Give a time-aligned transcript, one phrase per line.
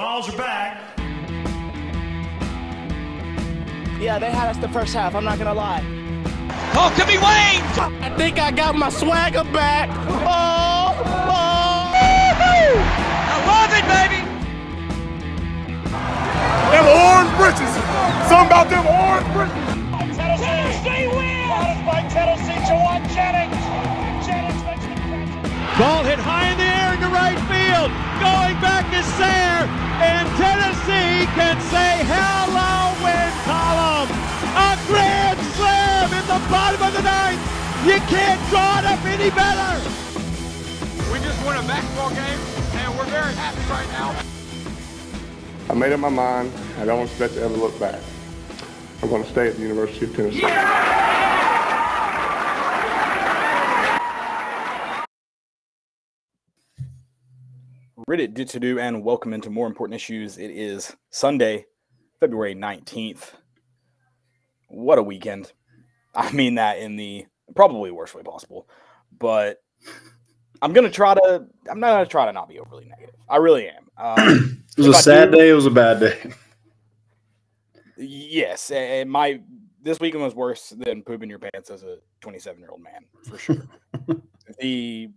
[0.00, 0.80] Vols are back.
[4.00, 5.14] Yeah, they had us the first half.
[5.14, 5.84] I'm not gonna lie.
[6.72, 7.60] Oh, could be Wayne!
[8.00, 9.90] I think I got my swagger back.
[10.24, 10.96] Oh,
[11.28, 11.92] oh.
[13.28, 14.24] I love it, baby!
[16.72, 17.68] Them orange britches.
[18.24, 19.68] Something about them orange britches.
[20.16, 21.84] Tennessee wins!
[21.84, 23.52] by Tennessee to one Jennings.
[24.24, 25.78] Jennings makes the catch.
[25.78, 27.92] Ball hit high in the air into right field.
[28.16, 29.89] Going back is Sayre.
[30.00, 34.08] And Tennessee can say hello, win column.
[34.56, 37.40] A grand slam in the bottom of the ninth.
[37.84, 39.80] You can't draw it up any better.
[41.12, 42.40] We just won a basketball game,
[42.80, 44.16] and we're very happy right now.
[45.68, 46.52] I made up my mind.
[46.78, 48.00] I don't expect to ever look back.
[49.02, 50.89] I'm going to stay at the University of Tennessee.
[58.10, 60.36] Reddit did to do and welcome into more important issues.
[60.36, 61.66] It is Sunday,
[62.18, 63.34] February 19th.
[64.66, 65.52] What a weekend.
[66.12, 68.68] I mean that in the probably worst way possible.
[69.16, 69.58] But
[70.60, 73.14] I'm gonna try to I'm not gonna try to not be overly negative.
[73.28, 73.88] I really am.
[73.96, 75.50] Um, It was a sad do- day.
[75.50, 76.32] It was a bad day.
[77.96, 79.40] Yes, it my
[79.82, 83.38] this weekend was worse than pooping your pants as a 27 year old man for
[83.38, 83.68] sure.
[84.58, 85.10] the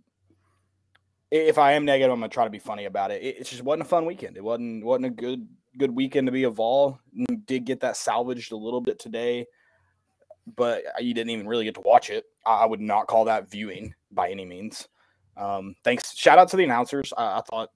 [1.30, 3.22] if I am negative, I'm gonna try to be funny about it.
[3.22, 4.36] It, it just wasn't a fun weekend.
[4.36, 5.46] It wasn't wasn't a good
[5.78, 6.98] good weekend to be a Vol.
[7.46, 9.46] Did get that salvaged a little bit today,
[10.56, 12.24] but you didn't even really get to watch it.
[12.46, 14.88] I, I would not call that viewing by any means.
[15.36, 16.16] Um, thanks.
[16.16, 17.12] Shout out to the announcers.
[17.16, 17.70] I, I thought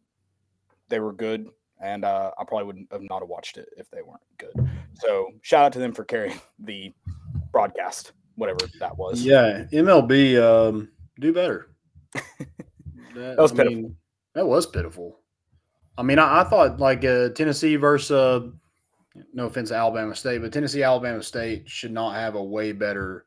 [0.88, 1.48] they were good,
[1.80, 4.68] and uh, I probably wouldn't have not have watched it if they weren't good.
[4.94, 6.92] So shout out to them for carrying the
[7.52, 9.22] broadcast, whatever that was.
[9.22, 11.70] Yeah, MLB, um, do better.
[13.14, 13.76] That, was I pitiful.
[13.76, 13.96] mean,
[14.34, 15.20] that was pitiful.
[15.96, 18.48] I mean, I, I thought like uh, Tennessee versus, uh,
[19.32, 23.24] no offense to Alabama State, but Tennessee Alabama State should not have a way better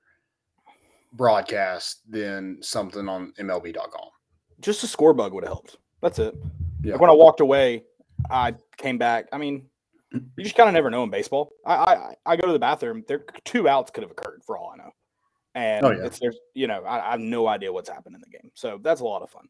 [1.14, 4.10] broadcast than something on MLB.com.
[4.62, 5.78] Just a score bug would have helped.
[6.02, 6.36] That's it.
[6.84, 6.94] Yeah.
[6.94, 7.84] Like when I walked away,
[8.30, 9.28] I came back.
[9.34, 9.68] I mean,
[10.14, 11.52] you just kind of never know in baseball.
[11.66, 13.04] I, I I go to the bathroom.
[13.08, 14.92] There two outs could have occurred for all I know,
[15.56, 16.06] and Oh, yeah.
[16.06, 18.52] it's there's you know I, I have no idea what's happened in the game.
[18.54, 19.48] So that's a lot of fun.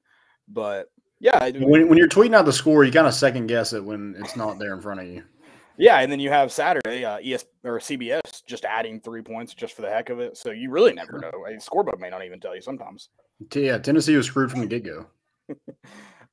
[0.51, 0.87] But
[1.19, 4.15] yeah, When, when you're tweeting out the score, you kind of second guess it when
[4.17, 5.23] it's not there in front of you.
[5.77, 9.75] yeah, and then you have Saturday, uh, ES or CBS just adding three points just
[9.75, 10.35] for the heck of it.
[10.37, 11.31] So you really never know.
[11.47, 13.09] A scorebook may not even tell you sometimes.
[13.53, 15.07] Yeah, Tennessee was screwed from the get go.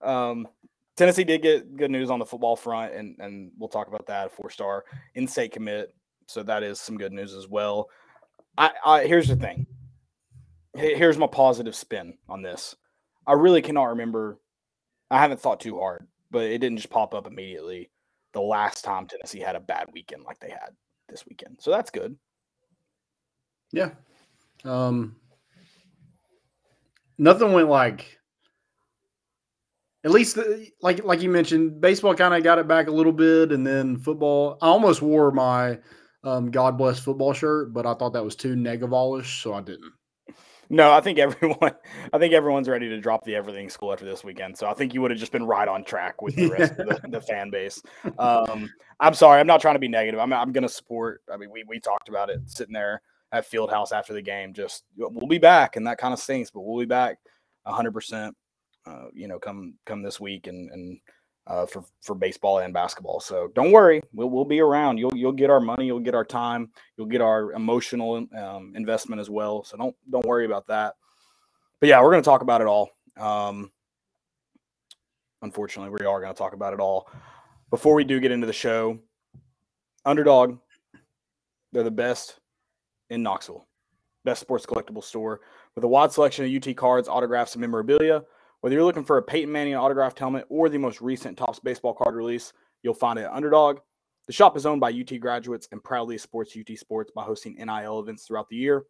[0.00, 0.46] Um,
[0.96, 4.26] Tennessee did get good news on the football front, and and we'll talk about that.
[4.26, 4.84] A Four star
[5.14, 5.94] in-state commit,
[6.26, 7.88] so that is some good news as well.
[8.56, 9.66] I, I here's the thing.
[10.76, 12.76] Here's my positive spin on this.
[13.28, 14.38] I really cannot remember.
[15.10, 17.90] I haven't thought too hard, but it didn't just pop up immediately.
[18.32, 20.70] The last time Tennessee had a bad weekend like they had
[21.08, 22.16] this weekend, so that's good.
[23.70, 23.90] Yeah.
[24.64, 25.16] Um
[27.18, 28.18] nothing went like
[30.04, 33.12] at least the, like like you mentioned, baseball kind of got it back a little
[33.12, 34.56] bit, and then football.
[34.62, 35.78] I almost wore my
[36.24, 39.92] um, "God bless football" shirt, but I thought that was too negavolish, so I didn't.
[40.70, 41.72] No, I think everyone,
[42.12, 44.56] I think everyone's ready to drop the everything school after this weekend.
[44.56, 46.88] So I think you would have just been right on track with the rest of
[46.88, 47.82] the, the fan base.
[48.18, 48.68] Um,
[49.00, 50.20] I'm sorry, I'm not trying to be negative.
[50.20, 51.22] I'm, I'm going to support.
[51.32, 53.00] I mean, we we talked about it sitting there
[53.32, 54.52] at Fieldhouse after the game.
[54.52, 57.18] Just we'll be back, and that kind of stinks, but we'll be back
[57.62, 57.92] 100.
[57.92, 58.36] percent
[58.86, 61.00] uh, You know, come come this week and and
[61.48, 63.20] uh, for for baseball and basketball.
[63.20, 64.98] So don't worry, we'll we'll be around.
[64.98, 69.20] You'll you'll get our money, you'll get our time, you'll get our emotional um, investment
[69.20, 69.64] as well.
[69.64, 70.94] So don't don't worry about that.
[71.80, 72.90] But yeah, we're going to talk about it all.
[73.16, 73.70] Um,
[75.42, 77.08] unfortunately, we are going to talk about it all.
[77.70, 78.98] Before we do get into the show,
[80.04, 80.58] Underdog,
[81.72, 82.40] they're the best
[83.10, 83.66] in Knoxville.
[84.24, 85.40] Best sports collectible store
[85.74, 88.22] with a wide selection of UT cards, autographs, and memorabilia.
[88.60, 91.94] Whether you're looking for a Peyton Manning autographed helmet or the most recent Topps baseball
[91.94, 92.52] card release,
[92.82, 93.78] you'll find it at Underdog.
[94.26, 98.00] The shop is owned by UT graduates and proudly supports UT sports by hosting NIL
[98.00, 98.84] events throughout the year.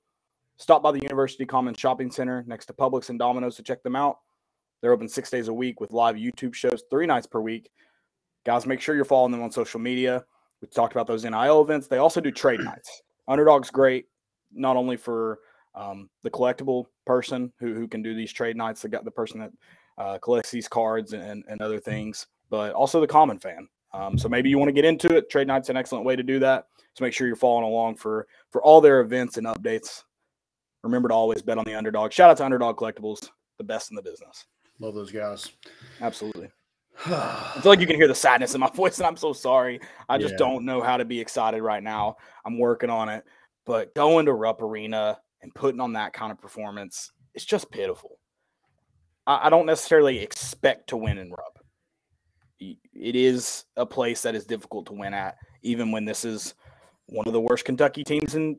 [0.57, 3.95] Stop by the University Commons Shopping Center next to Publix and Domino's to check them
[3.95, 4.17] out.
[4.81, 7.71] They're open six days a week with live YouTube shows three nights per week.
[8.47, 10.25] Guys, make sure you're following them on social media.
[10.63, 11.89] We talked about those NIL events.
[11.89, 13.03] They also do trade nights.
[13.29, 14.07] Underdog's great,
[14.53, 15.41] not only for
[15.79, 19.53] um, the collectible person who, who can do these trade nights, the, the person that
[19.97, 23.69] uh, collects these cards and, and other things, but also the common fan.
[23.95, 25.31] Um, so maybe you want to get into it.
[25.31, 26.67] Trade night's an excellent way to do that.
[26.95, 30.03] So make sure you're following along for for all their events and updates.
[30.83, 32.13] Remember to always bet on the underdog.
[32.13, 34.47] Shout out to Underdog Collectibles, the best in the business.
[34.81, 35.51] Love those guys.
[36.01, 36.51] Absolutely.
[37.07, 39.81] I feel like you can hear the sadness in my voice, and I'm so sorry.
[40.09, 40.39] I just Yeah.
[40.39, 42.17] don't know how to be excited right now.
[42.45, 43.25] I'm working on it,
[43.65, 48.19] but going to Rupp Arena and putting on that kind of performance, it's just pitiful.
[49.27, 51.31] I, I don't necessarily expect to win in.
[52.61, 56.55] Y- It is a place that is difficult to win at, even when this is
[57.07, 58.59] one of the worst Kentucky teams in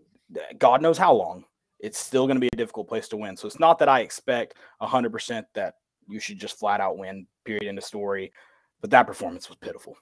[0.58, 1.44] God knows how long.
[1.80, 3.38] It's still going to be a difficult place to win.
[3.38, 5.76] So it's not that I expect 100% that
[6.08, 8.34] you should just flat out win, period, end of story.
[8.82, 9.96] But that performance was pitiful.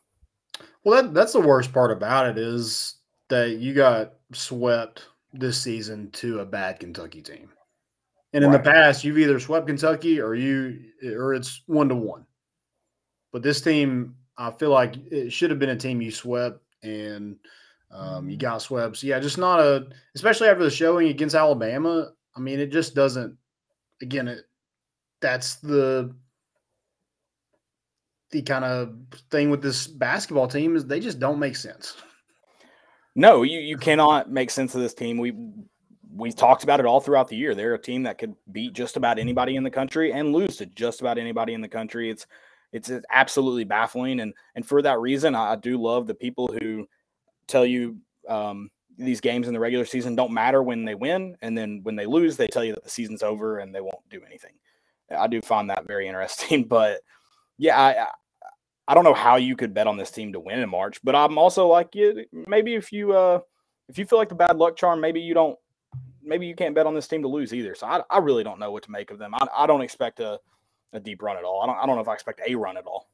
[0.83, 2.95] Well, that, that's the worst part about it is
[3.29, 5.03] that you got swept
[5.39, 7.49] this season to a bad Kentucky team.
[8.33, 8.63] And in Right.
[8.63, 12.25] the past, you've either swept Kentucky or you or it's one to one.
[13.31, 17.37] But this team, I feel like it should have been a team you swept and
[17.91, 18.97] um, you got swept.
[18.97, 22.11] So yeah, just not a especially after the showing against Alabama.
[22.35, 23.37] I mean, it just doesn't
[24.01, 24.45] again it
[25.21, 26.13] that's the
[28.31, 28.93] the kind of
[29.31, 31.95] thing with this basketball team is they just don't make sense.
[33.17, 35.17] No, you, you cannot make sense of this team.
[35.17, 35.33] We
[36.15, 37.55] we talked about it all throughout the year.
[37.55, 40.67] They're a team that could beat just about anybody in the country and lose to
[40.67, 42.11] just about anybody in the country.
[42.11, 42.27] It's
[42.71, 46.87] it's, absolutely baffling, and and for that reason, I, I do love the people who
[47.47, 47.97] tell you
[48.29, 48.69] um,
[48.99, 52.05] these games in the regular season don't matter when they win, and then when they
[52.05, 54.53] lose, they tell you that the season's over and they won't do anything.
[55.09, 57.01] I do find that very interesting, but
[57.57, 58.07] yeah, I,
[58.87, 61.15] I don't know how you could bet on this team to win in March, but
[61.15, 62.25] I'm also like you.
[62.31, 63.39] Maybe if you uh
[63.89, 65.57] if you feel like the bad luck charm, maybe you don't.
[66.23, 67.73] Maybe you can't bet on this team to lose either.
[67.73, 69.33] So I, I really don't know what to make of them.
[69.33, 70.39] I, I don't expect a,
[70.91, 71.61] a deep run at all.
[71.61, 73.09] I don't I don't know if I expect a run at all.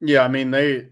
[0.00, 0.88] Yeah, I mean they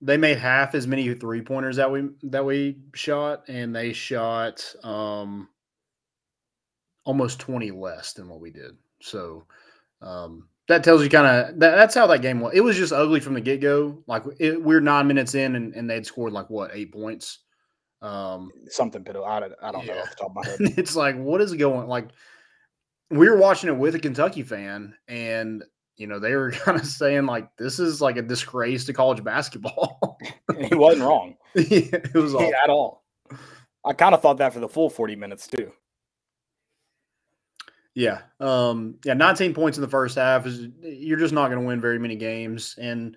[0.00, 4.74] they made half as many three pointers that we that we shot, and they shot
[4.82, 5.48] um
[7.04, 8.76] almost twenty less than what we did.
[9.00, 9.44] So
[10.02, 12.52] um that tells you kind of that, that's how that game was.
[12.54, 14.02] It was just ugly from the get go.
[14.06, 17.40] Like it, we're nine minutes in, and, and they'd scored like what eight points.
[18.02, 19.24] Um, Something pitiful.
[19.26, 20.58] I, don't- I don't know off the top of my head.
[20.78, 22.08] it's like what is going like
[23.10, 25.62] we were watching it with a kentucky fan and
[25.96, 29.22] you know they were kind of saying like this is like a disgrace to college
[29.24, 30.18] basketball
[30.68, 33.04] he wasn't wrong it was all at all.
[33.84, 35.72] I kind of thought that for the full 40 minutes too.
[37.96, 41.66] Yeah um yeah 19 points in the first half is you're just not going to
[41.66, 43.16] win very many games and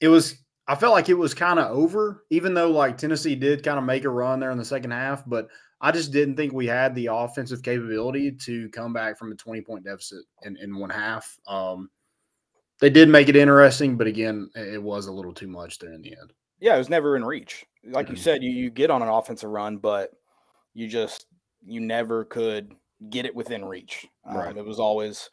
[0.00, 0.36] it was
[0.68, 3.84] i felt like it was kind of over even though like tennessee did kind of
[3.84, 5.48] make a run there in the second half but
[5.80, 9.62] i just didn't think we had the offensive capability to come back from a 20
[9.62, 11.88] point deficit in, in one half um
[12.78, 16.02] they did make it interesting but again it was a little too much there in
[16.02, 17.64] the end Yeah, it was never in reach.
[17.84, 18.18] Like you Mhm.
[18.18, 20.10] said, you, you get on an offensive run, but
[20.74, 21.24] you just
[21.64, 22.74] you never could
[23.08, 24.06] get it within reach.
[24.26, 24.56] Um, Right.
[24.56, 25.30] It was always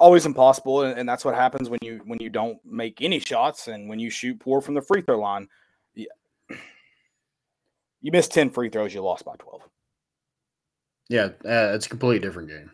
[0.00, 3.68] always impossible, and, and that's what happens when you when you don't make any shots
[3.68, 5.48] and when you shoot poor from the free throw line.
[5.94, 6.06] Yeah.
[8.00, 9.62] You missed ten free throws, you lost by twelve.
[11.08, 12.70] yeah uh, it's a completely different game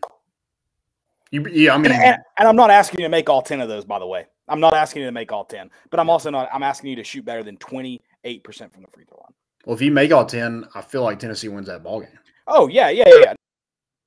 [1.30, 3.60] you, yeah i mean And, and, and I'm not asking you to make all ten
[3.60, 4.26] of those, by the way.
[4.48, 6.48] I'm not asking you to make all ten, but I'm also not.
[6.52, 9.32] I'm asking you to shoot better than twenty eight percent from the free throw line.
[9.64, 12.68] well if you make all 10 i feel like tennessee wins that ball game Oh
[12.68, 13.34] yeah, yeah, yeah.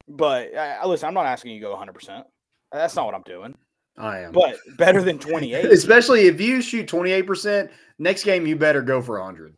[0.08, 1.94] But uh, listen, I'm not asking you to go 100.
[1.94, 2.26] percent
[2.72, 3.56] That's not what I'm doing.
[3.98, 5.66] i am But better than 28.
[5.72, 9.56] Especially if you shoot 28%, next game you better go for 100.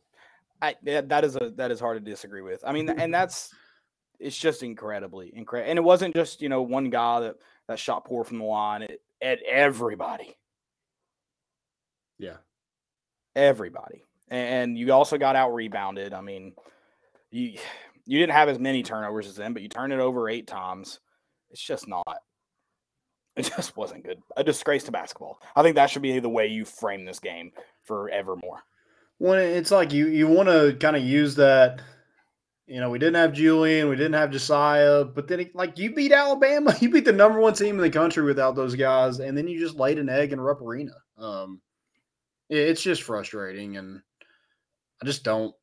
[0.62, 2.62] I, that that is a that is hard to disagree with.
[2.66, 3.54] I mean, and that's
[4.20, 5.70] it's just incredibly incredible.
[5.70, 7.36] And it wasn't just you know one guy that
[7.68, 8.82] that shot poor from the line.
[8.82, 10.36] It at everybody,
[12.18, 12.38] Yeah.
[13.36, 16.14] everybody, and you also got out rebounded.
[16.14, 16.54] I mean,
[17.32, 17.58] you
[18.10, 21.00] you didn't have as many turnovers as them, but you turned it over eight times.
[21.52, 22.04] It's just not.
[23.36, 24.18] It just wasn't good.
[24.36, 25.40] A disgrace to basketball.
[25.56, 27.52] I think that should be the way you frame this game
[27.84, 28.62] forevermore.
[29.20, 31.82] When it's like you you want to kind of use that,
[32.66, 35.94] you know, we didn't have Julian, we didn't have Josiah, but then it, like you
[35.94, 39.38] beat Alabama, you beat the number one team in the country without those guys, and
[39.38, 40.94] then you just laid an egg in Rupp Arena.
[41.18, 41.62] Um,
[42.50, 44.02] it- it's just frustrating, and
[45.02, 45.54] I just don't.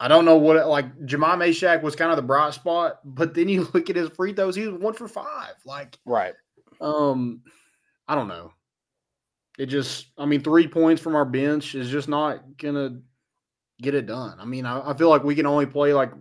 [0.00, 3.48] I don't know what like Jahmai Mashack was kind of the bright spot, but then
[3.48, 5.54] you look at his free throws, he was one for five.
[5.64, 6.34] Like Right.
[6.80, 7.42] Um,
[8.06, 8.52] I don't know.
[9.58, 13.00] It just, I mean, three points from our bench is just not gonna
[13.82, 14.38] get it done.
[14.38, 16.12] I mean, I, I feel like we can only play like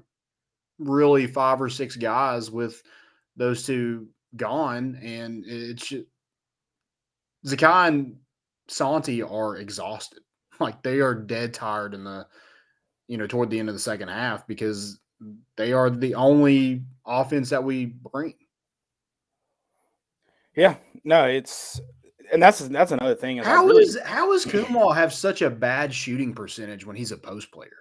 [0.79, 2.81] really five or six guys with
[3.35, 6.05] those two gone, and it's just,
[7.45, 8.15] Zakai and
[8.67, 10.19] Santi are exhausted.
[10.59, 12.25] Like they are dead tired in the,
[13.07, 14.99] you know, toward the end of the second half because
[15.55, 18.33] they are the only offense that we bring.
[20.55, 21.79] Yeah, no, it's
[22.31, 23.37] and that's that's another thing.
[23.37, 27.11] is How really- is how is Kumar have such a bad shooting percentage when he's
[27.11, 27.71] a post player?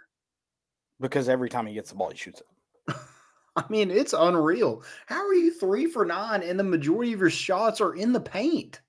[0.99, 2.95] because every time he gets the ball, he shoots it.
[3.57, 4.83] I mean, it's unreal.
[5.05, 8.21] How are you three for nine and the majority of your shots are in the
[8.21, 8.81] paint?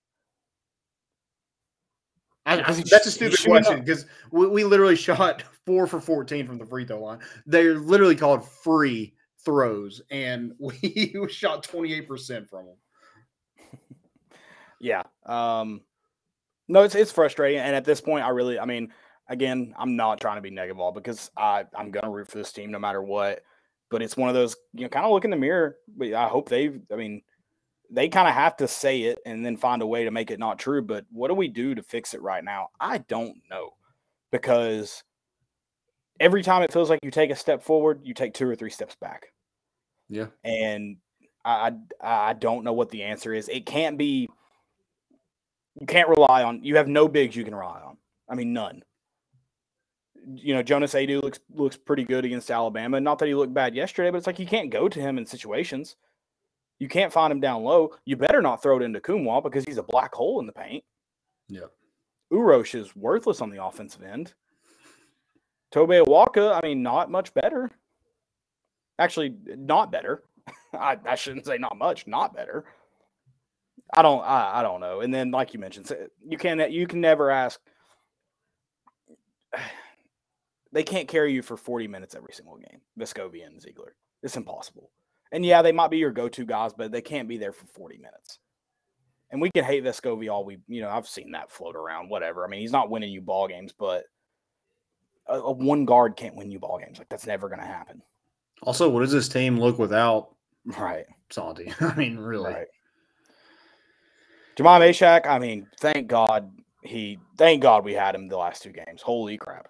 [2.48, 6.58] I, Because that's a stupid question because we, we literally shot four for 14 from
[6.58, 7.20] the free throw line.
[7.46, 9.13] They're literally called free
[9.44, 12.75] throws, and we shot 28% from them.
[14.80, 15.04] Yeah.
[15.25, 15.82] Um,
[16.70, 18.94] no, it's it's frustrating, and at this point, I really, I mean,
[19.30, 22.51] again, I'm not trying to be negative all because I I'm gonna root for this
[22.51, 23.42] team no matter what.
[23.89, 25.77] But it's one of those, you know, kind of look in the mirror.
[25.96, 27.22] But I hope they, I mean,
[27.89, 30.39] they kind of have to say it and then find a way to make it
[30.39, 30.82] not true.
[30.82, 32.67] But what do we do to fix it right now?
[32.79, 33.72] I don't know
[34.32, 35.03] because
[36.20, 38.70] every time it feels like you take a step forward, you take two or three
[38.70, 39.27] steps back
[40.10, 40.27] Yeah.
[40.44, 40.98] and
[41.46, 43.48] I, I I don't know what the answer is.
[43.48, 44.27] It can't be.
[45.79, 46.63] You can't rely on.
[46.63, 47.98] You have no bigs you can rely on.
[48.27, 48.84] I mean, none.
[50.36, 53.00] You know, Jonas Aidoo looks looks pretty good against Alabama.
[53.00, 55.25] Not that he looked bad yesterday, but it's like you can't go to him in
[55.25, 55.96] situations.
[56.79, 57.96] You can't find him down low.
[58.05, 60.84] You better not throw it into Nkamhoua because he's a black hole in the paint.
[61.50, 61.67] Yeah.
[62.31, 64.34] Uros is worthless on the offensive end.
[65.72, 67.72] Tobe Awaka, I mean, not much better.
[69.00, 70.24] Actually, not better.
[70.74, 72.65] I, I shouldn't say not much, not better.
[73.96, 75.01] I don't I, I don't know.
[75.01, 75.91] And then like you mentioned,
[76.25, 77.60] you can you can never ask
[80.72, 83.91] they can't carry you for 40 minutes every single game, Vescovi and Zeigler.
[84.24, 84.91] It's impossible.
[85.31, 87.98] And yeah, they might be your go-to guys, but they can't be there for 40
[87.98, 88.39] minutes.
[89.29, 92.46] And we can hate Vescovi all we, you know, I've seen that float around, whatever.
[92.46, 94.05] I mean, he's not winning you ball games, but
[95.27, 96.98] a, a one guard can't win you ball games.
[96.98, 98.01] Like that's never going to happen.
[98.63, 100.29] Also, what does this team look without
[100.67, 101.05] Right.
[101.29, 101.74] Santi?
[101.79, 102.53] I mean, really.
[102.53, 102.67] Right.
[104.55, 106.51] Jamal Mashack, I mean, thank God
[106.84, 109.01] he thank God we had him the last two games.
[109.01, 109.67] Holy crap.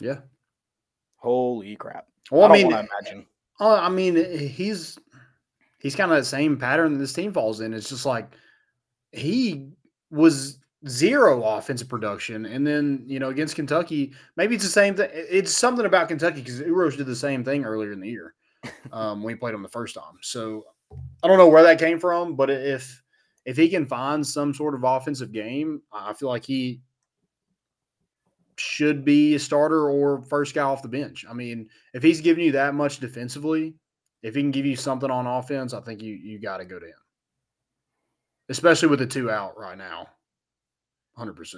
[0.00, 0.20] Yeah.
[1.16, 2.06] Holy crap.
[2.30, 3.26] Well, I, don't mean, imagine.
[3.60, 4.16] Uh, I mean,
[4.48, 4.98] he's
[5.78, 7.74] he's kind of the same pattern that this team falls in.
[7.74, 8.30] It's just like
[9.12, 9.70] he
[10.10, 15.10] was zero offensive production, and then you know against Kentucky, maybe it's the same thing.
[15.12, 18.34] It's something about Kentucky because Uros did the same thing earlier in the year
[18.92, 20.18] um, when he played him the first time.
[20.22, 20.64] So
[21.22, 23.02] I don't know where that came from, but if
[23.44, 26.80] if he can find some sort of offensive game, I feel like he
[28.56, 31.24] should be a starter or first guy off the bench.
[31.28, 33.74] I mean, if he's giving you that much defensively,
[34.22, 36.78] if he can give you something on offense, I think you you got to go
[36.78, 36.94] to him.
[38.48, 40.08] Especially with the two out right now.
[41.18, 41.54] 100%.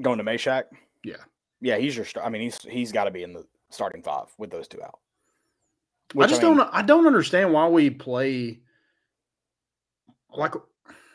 [0.00, 0.64] Going to Mashack.
[1.04, 1.16] Yeah.
[1.60, 2.24] Yeah, he's your star.
[2.24, 4.98] I mean, he's he's got to be in the starting five with those two out.
[6.12, 8.60] I Which, just mean, don't I don't understand why we play
[10.32, 10.54] like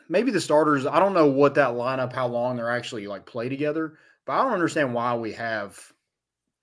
[0.10, 3.50] maybe the starters, I don't know what that lineup how long they're actually like play
[3.50, 5.80] together, but I don't understand why we have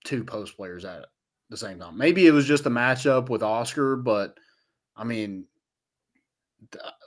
[0.03, 1.05] two post players at
[1.49, 1.97] the same time.
[1.97, 4.37] Maybe it was just a matchup with Oscar, but
[4.95, 5.45] I mean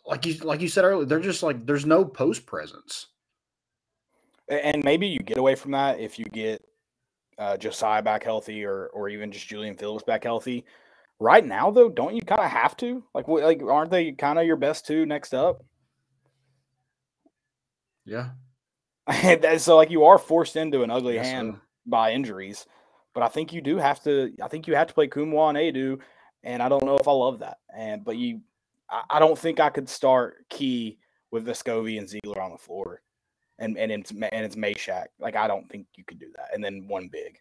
[0.07, 3.09] like you like you said earlier, they're just like there's no post presence.
[4.49, 6.65] And maybe you get away from that if you get
[7.39, 10.65] uh, Josiah back healthy, or or even just Julian Phillips back healthy.
[11.19, 13.03] Right now, though, don't you kind of have to?
[13.15, 15.65] Like, like, aren't they kind of your best two next up?
[18.05, 18.31] Yeah.
[19.23, 21.61] And so, like, you are forced into an ugly Yes, hand sir.
[21.87, 22.67] by injuries.
[23.15, 24.33] But I think you do have to.
[24.43, 25.99] I think you have to play Nkamhoua and Aidoo,
[26.43, 27.59] and I don't know if I love that.
[27.75, 28.41] And but you,
[28.91, 30.99] I, I don't think I could start Key
[31.31, 33.01] with Vescovi and Zeigler on the floor,
[33.59, 35.07] and and it's and it's Mashack.
[35.19, 36.51] Like I don't think you could do that.
[36.53, 37.39] And then one big.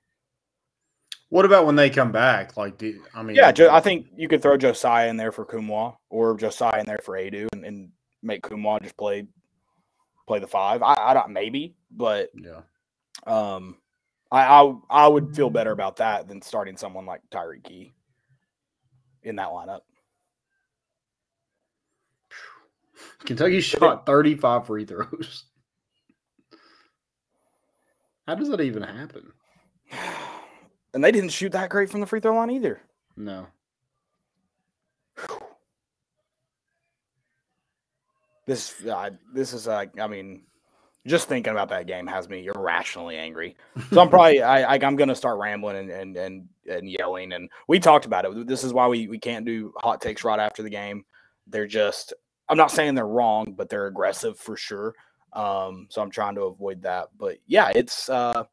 [1.29, 2.55] What about when they come back?
[2.55, 5.95] Like do, I mean Yeah, I think you could throw Josiah in there for Nkamhoua
[6.09, 7.91] or Josiah in there for Aidoo, and, and
[8.23, 9.27] make Nkamhoua just play
[10.27, 10.81] play the five.
[10.81, 12.61] I, I don't maybe, but Yeah.
[13.27, 13.77] um,
[14.31, 17.93] I, I I would feel better about that than starting someone like Tyreke Key
[19.23, 19.81] in that lineup.
[23.25, 25.45] Kentucky shot 35 free throws.
[28.27, 29.31] How does that even happen?
[30.93, 32.79] And they didn't shoot that great from the free throw line either.
[33.17, 33.47] No.
[38.45, 40.43] This uh, this is like I mean,
[41.07, 43.55] just thinking about that game has me irrationally angry.
[43.91, 47.33] So I'm probably I, I I'm gonna start rambling and, and and and yelling.
[47.33, 48.47] And we talked about it.
[48.47, 51.05] This is why we we can't do hot takes right after the game.
[51.47, 52.13] They're just
[52.49, 54.93] I'm not saying they're wrong, but they're aggressive for sure.
[55.33, 57.09] Um, so I'm trying to avoid that.
[57.17, 58.43] But yeah, it's uh,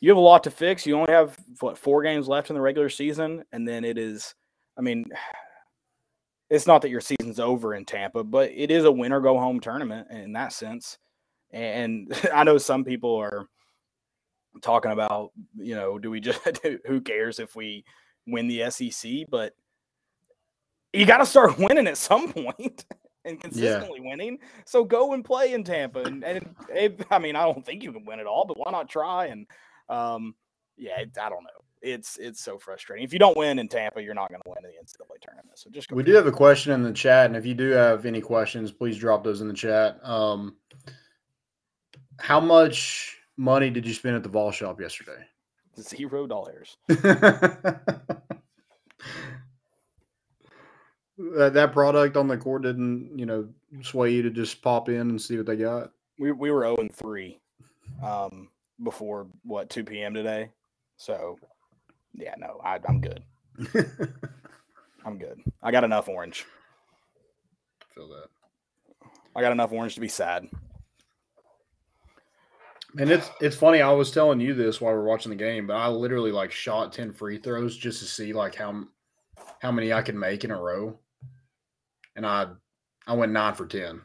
[0.00, 0.86] you have a lot to fix.
[0.86, 4.34] You only have what four games left in the regular season, and then it is.
[4.76, 5.04] I mean,
[6.52, 9.38] it's not that your season's over in Tampa, but it is a win or go
[9.38, 10.98] home tournament in that sense.
[11.50, 13.46] And I know some people are
[14.60, 16.40] talking about, you know, do we just
[16.86, 17.86] who cares if we
[18.26, 19.12] win the SEC?
[19.30, 19.54] But
[20.92, 22.84] you got to start winning at some point
[23.24, 24.10] and consistently yeah.
[24.10, 24.38] winning.
[24.66, 26.00] So go and play in Tampa.
[26.00, 28.70] And, and it, I mean, I don't think you can win it all, but why
[28.70, 29.28] not try?
[29.28, 29.46] And
[29.88, 30.34] um,
[30.76, 31.61] yeah, I don't know.
[31.82, 33.04] It's it's so frustrating.
[33.04, 35.58] If you don't win in Tampa, you're not going to win in the NCAA tournament.
[35.58, 38.06] So just we do have a question in the chat, and if you do have
[38.06, 39.98] any questions, please drop those in the chat.
[40.02, 40.56] Um,
[42.20, 45.26] how much money did you spend at the ball Shop yesterday?
[45.80, 46.76] Zero dollars.
[46.88, 48.22] that,
[51.54, 53.48] that product on the court didn't, you know,
[53.82, 55.90] sway you to just pop in and see what they got.
[56.18, 57.40] We we were zero oh and three,
[58.04, 58.48] um,
[58.82, 60.14] before what two p.m.
[60.14, 60.50] today.
[60.96, 61.38] So,
[62.14, 63.22] yeah, no, I, I'm good.
[65.04, 65.40] I'm good.
[65.62, 66.46] I got enough orange.
[67.94, 68.28] Feel that.
[69.34, 70.46] I got enough orange to be sad.
[72.98, 73.80] And it's it's funny.
[73.80, 76.52] I was telling you this while we are watching the game, but I literally like
[76.52, 78.84] shot ten free throws just to see like how
[79.60, 80.98] how many I could make in a row
[82.16, 82.46] and I
[83.06, 84.00] I went nine for ten,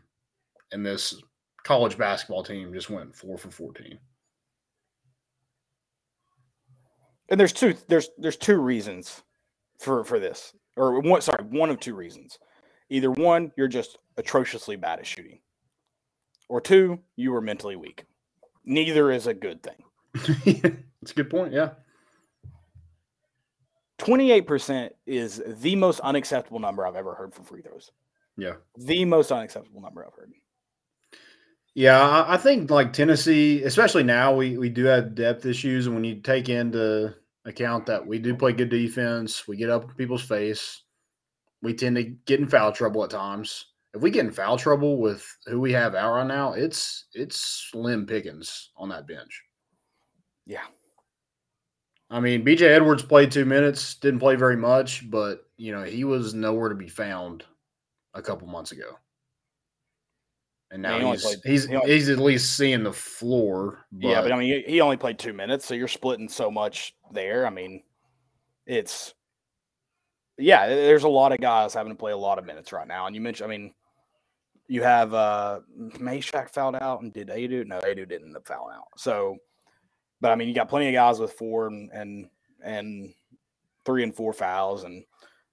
[0.72, 1.22] and this
[1.64, 4.00] college basketball team just went four for fourteen.
[7.30, 9.24] And there's two there's there's two reasons
[9.80, 12.40] for for this, or one sorry one of two reasons.
[12.90, 15.40] Either one, you're just atrociously bad at shooting,
[16.48, 18.06] or two, you were mentally weak.
[18.64, 19.84] Neither is a good thing.
[21.02, 21.54] That's a good point.
[21.54, 21.72] Yeah.
[24.00, 27.92] 28% is the most unacceptable number I've ever heard for free throws.
[28.38, 28.54] Yeah.
[28.78, 30.32] The most unacceptable number I've heard.
[31.78, 36.04] Yeah, I think like Tennessee, especially now, we we do have depth issues, and when
[36.04, 37.14] you take into
[37.46, 40.82] account that we do play good defense, we get up in people's face,
[41.62, 43.68] we tend to get in foul trouble at times.
[43.94, 47.70] If we get in foul trouble with who we have out right now, it's it's
[47.70, 49.44] slim pickings on that bench.
[50.48, 50.66] Yeah,
[52.10, 56.06] I mean, BJ Edwards played two minutes, didn't play very much, but you know he
[56.06, 57.44] was nowhere to be found
[58.16, 58.98] a couple months ago.
[60.72, 63.86] And now yeah, he's played, he's he only, he's at least seeing the floor.
[63.92, 64.08] But...
[64.08, 67.48] Yeah, but I mean, he only played two minutes, so you're splitting so much there.
[67.48, 67.84] I mean,
[68.66, 69.14] it's
[70.38, 73.08] yeah, there's a lot of guys having to play a lot of minutes right now.
[73.08, 73.74] And you mentioned, I mean,
[74.68, 77.66] you have uh Mashack fouled out, and did Aidoo?
[77.66, 78.88] No, Aidoo didn't end up fouling out.
[78.98, 79.38] So
[80.22, 82.30] but I mean, you got plenty of guys with four and and,
[82.64, 83.14] and
[83.86, 85.04] three and four fouls, and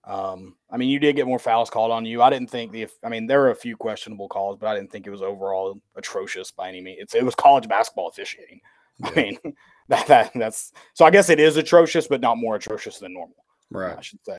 [0.06, 2.20] um, I mean, you did get more fouls called on you.
[2.20, 2.86] I didn't think the.
[3.02, 5.80] I mean, there were a few questionable calls, but I didn't think it was overall
[5.96, 6.98] atrocious by any means.
[7.00, 8.60] It's, it was college basketball officiating.
[8.98, 9.10] Yeah.
[9.10, 9.38] I mean,
[9.88, 11.04] that, that that's so.
[11.06, 13.36] I guess it is atrocious, but not more atrocious than normal.
[13.70, 13.96] Right.
[13.96, 14.38] I should say.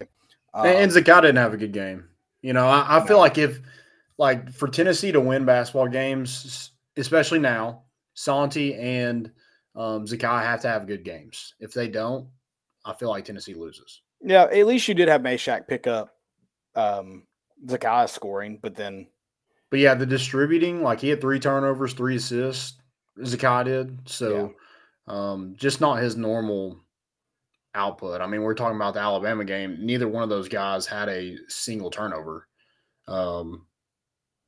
[0.53, 2.07] Um, and Zakai didn't have a good game.
[2.41, 3.21] You know, I, I feel no.
[3.21, 3.59] like if
[4.17, 9.31] like for Tennessee to win basketball games, especially now, Santi and
[9.75, 11.55] um, Zakai have to have good games.
[11.59, 12.29] If they don't,
[12.85, 14.01] I feel like Tennessee loses.
[14.25, 16.09] Yeah, at least you did have Mashack pick up
[16.75, 17.23] um,
[17.65, 19.07] Zakai scoring, but then.
[19.69, 22.79] But yeah, the distributing, like he had three turnovers, three assists.
[23.19, 23.99] Zakai did.
[24.05, 24.53] So
[25.07, 25.31] yeah.
[25.31, 26.79] um, just not his normal
[27.75, 28.19] output.
[28.19, 29.77] I mean, we're talking about the Alabama game.
[29.79, 32.47] Neither one of those guys had a single turnover.
[33.07, 33.67] Um,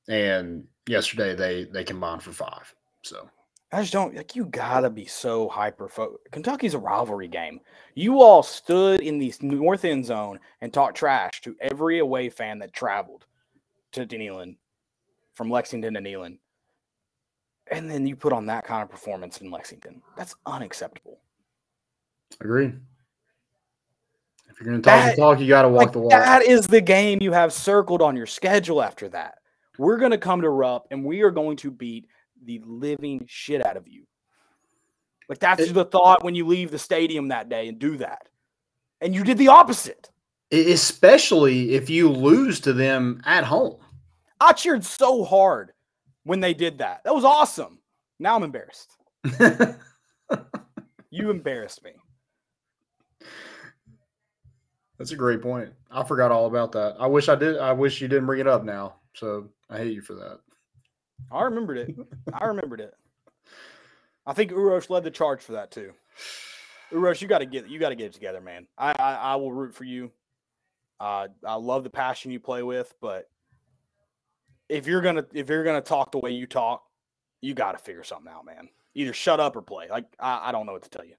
[0.10, 2.74] and yesterday they they combined for five.
[3.04, 3.30] So
[3.72, 6.32] I just don't like you gotta be so hyper focused.
[6.32, 7.60] Kentucky's a rivalry game.
[7.96, 12.60] You all stood in the north end zone and talked trash to every away fan
[12.60, 13.26] that traveled
[13.92, 14.56] to Neyland
[15.34, 16.38] from Lexington to Neyland.
[17.70, 20.02] And then you put on that kind of performance in Lexington.
[20.16, 21.20] That's unacceptable.
[22.40, 22.74] Agree.
[24.50, 26.12] If you're gonna talk that, talk, you gotta walk like, the walk.
[26.12, 29.40] That is the game you have circled on your schedule after that.
[29.78, 32.08] We're gonna come to Rupp and we are going to beat
[32.44, 34.06] the living shit out of you.
[35.30, 38.30] Like that's it, the thought when you leave the stadium that day and do that.
[39.02, 40.10] And you did the opposite.
[40.52, 43.78] Especially if you lose to them at home.
[44.40, 45.74] I cheered so hard
[46.24, 47.04] when they did that.
[47.04, 47.80] That was awesome.
[48.20, 48.96] Now I'm embarrassed.
[51.10, 51.92] you embarrassed me.
[54.98, 55.74] That's a great point.
[55.92, 56.96] I forgot all about that.
[57.00, 57.58] I wish I did.
[57.58, 58.96] I wish you didn't bring it up now.
[59.14, 60.40] So I hate you for that.
[61.32, 61.96] I remembered it.
[62.34, 62.94] I remembered it.
[64.26, 65.94] I think Uros led the charge for that too.
[66.92, 68.68] Uros, you got to get you got to get it together, man.
[68.78, 70.12] I, I, I will root for you.
[71.00, 73.30] Uh, I love the passion you play with, but
[74.70, 76.84] if you're gonna if you're gonna talk the way you talk,
[77.42, 78.70] you got to figure something out, man.
[78.96, 79.88] Either shut up or play.
[79.90, 81.16] Like I, I don't know what to tell you.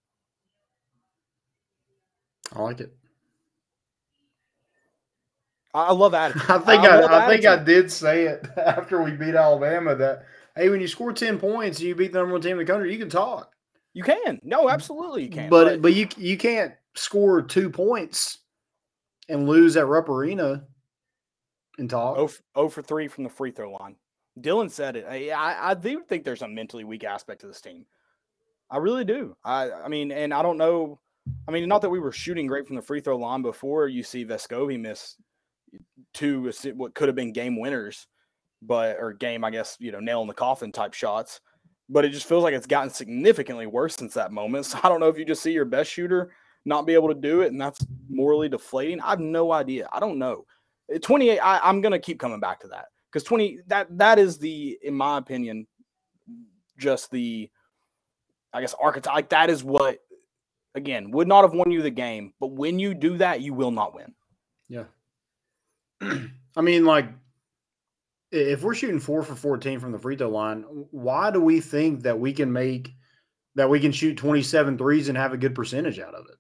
[2.55, 2.93] I like it.
[5.75, 6.43] I I love attitude.
[6.49, 10.25] I think I, love I, think I did say it after we beat Alabama that
[10.57, 12.65] hey, when you score ten points and you beat the number one team in the
[12.65, 13.53] country, you can talk.
[13.95, 14.41] You can.
[14.43, 15.51] No, absolutely you can.
[15.51, 18.39] but but you you can't score two points
[19.29, 20.65] and lose at Rupp Arena
[21.79, 22.17] and talk.
[22.19, 23.97] Oh, oh for three from the free throw line.
[24.41, 25.07] Dylan said it.
[25.09, 27.87] I, I, I do think there's a mentally weak aspect to this team.
[28.71, 29.37] I really do.
[29.45, 31.01] I, I mean, and I don't know.
[31.47, 34.03] I mean, not that we were shooting great from the free throw line before you
[34.03, 35.17] see Vescovi miss
[36.15, 38.07] two what could have been game winners,
[38.63, 41.41] but or game, I guess, you know, nail in the coffin type shots.
[41.89, 44.67] But it just feels like it's gotten significantly worse since that moment.
[44.67, 46.33] So I don't know if you just see your best shooter
[46.65, 49.01] not be able to do it, and that's morally deflating.
[49.01, 49.89] I have no idea.
[49.93, 50.45] I don't know.
[50.95, 54.39] Uh, 28, I, I'm gonna keep coming back to that because 20 that that is
[54.39, 55.67] the, in my opinion,
[56.79, 57.51] just the,
[58.53, 59.15] I guess archetype.
[59.15, 59.99] Like that is what,
[60.75, 62.33] again, would not have won you the game.
[62.39, 64.15] But when you do that, you will not win.
[64.69, 64.85] Yeah.
[66.57, 67.09] I mean, like,
[68.31, 72.03] if we're shooting four for 14 from the free throw line, why do we think
[72.03, 72.91] that we can make
[73.55, 76.37] that we can shoot 27 threes and have a good percentage out of it?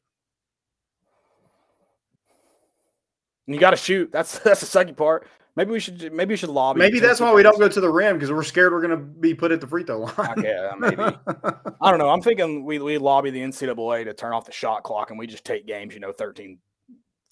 [3.47, 4.13] You got to shoot.
[4.13, 5.27] That's that's the second part.
[5.57, 6.79] Maybe we should maybe we should lobby.
[6.79, 9.05] Maybe that's why we don't go to the rim because we're scared we're going to
[9.05, 10.39] be put at the free throw line.
[10.39, 11.03] Okay, maybe.
[11.83, 12.11] I don't know.
[12.11, 15.27] I'm thinking we, we lobby the NCAA to turn off the shot clock and we
[15.27, 16.59] just take games, you know, 13,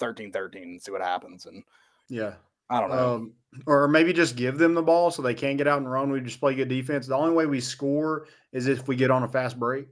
[0.01, 1.47] 13, 13 and see what happens.
[1.47, 1.63] And
[2.09, 2.35] yeah.
[2.69, 3.15] I don't know.
[3.15, 3.33] Um,
[3.67, 6.11] or maybe just give them the ball so they can get out and run.
[6.11, 7.07] We just play good defense.
[7.07, 9.87] The only way we score is if we get on a fast break.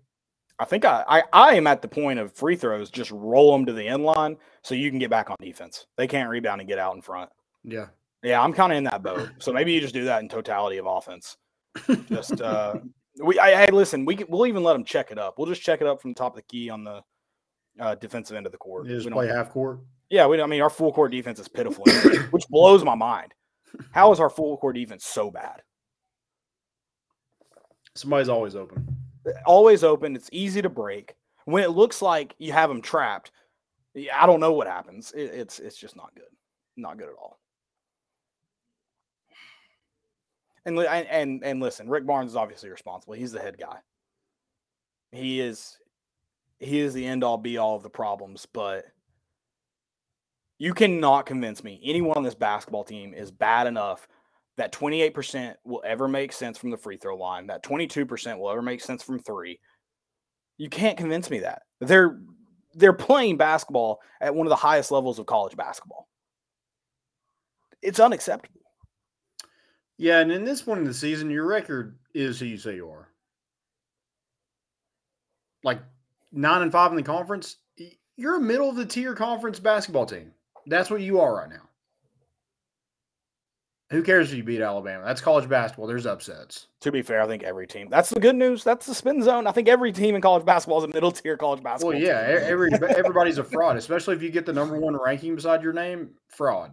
[0.59, 2.91] I think I, I I am at the point of free throws.
[2.91, 5.87] Just roll them to the end line so you can get back on defense.
[5.97, 7.31] They can't rebound and get out in front.
[7.65, 7.87] Yeah.
[8.23, 9.29] Yeah, I'm kind of in that boat.
[9.39, 11.37] So maybe you just do that in totality of offense.
[12.09, 12.77] Just uh,
[13.23, 13.39] we.
[13.39, 15.39] I, hey, listen, we can, we'll even let them check it up.
[15.39, 17.03] We'll just check it up from the top of the key on the
[17.81, 18.87] uh, defensive end of the court.
[18.87, 19.81] You just play half court.
[20.15, 20.41] Yeah, we.
[20.41, 21.85] I mean, our full court defense is pitiful,
[22.31, 23.35] which blows my mind.
[23.91, 25.61] How is our full court defense so bad?
[27.97, 28.87] Somebody's always open.
[29.45, 30.15] Always open.
[30.15, 31.17] It's easy to break.
[31.47, 33.33] When it looks like you have them trapped,
[34.15, 35.11] I don't know what happens.
[35.11, 36.31] It, it's it's just not good.
[36.77, 37.41] Not good at all.
[40.65, 43.15] And and and listen, Rick Barnes is obviously responsible.
[43.15, 43.79] He's the head guy.
[45.11, 45.77] He is
[46.61, 48.85] he is the end all be all of the problems, but
[50.59, 54.07] you cannot convince me anyone on this basketball team is bad enough
[54.57, 58.63] that 28% will ever make sense from the free throw line, that 22% will ever
[58.63, 59.59] make sense from 3.
[60.59, 61.63] You can't convince me that.
[61.81, 62.21] They're
[62.77, 66.09] they're playing basketball at one of the highest levels of college basketball.
[67.83, 68.61] It's unacceptable.
[69.97, 72.89] Yeah, and in this point in the season, your record is who you say you
[72.89, 73.09] are.
[75.63, 75.81] Like
[76.33, 77.59] nine and five in the conference,
[78.17, 80.33] you're a middle of the tier conference basketball team.
[80.67, 81.69] That's what you are right now.
[83.91, 85.05] Who cares if you beat Alabama?
[85.05, 85.87] That's college basketball.
[85.87, 86.69] There's upsets.
[86.81, 87.89] To be fair, I think every team.
[87.91, 88.65] That's the good news.
[88.65, 89.47] That's the spin zone.
[89.47, 91.93] I think every team in college basketball is a middle tier college basketball.
[91.93, 92.51] Well, yeah, team.
[92.51, 96.11] every everybody's a fraud, especially if you get the number one ranking beside your name.
[96.29, 96.73] Fraud.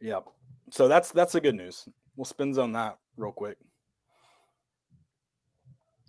[0.00, 0.24] Yep.
[0.70, 1.86] So that's that's the good news.
[2.16, 3.58] We'll spin zone that real quick.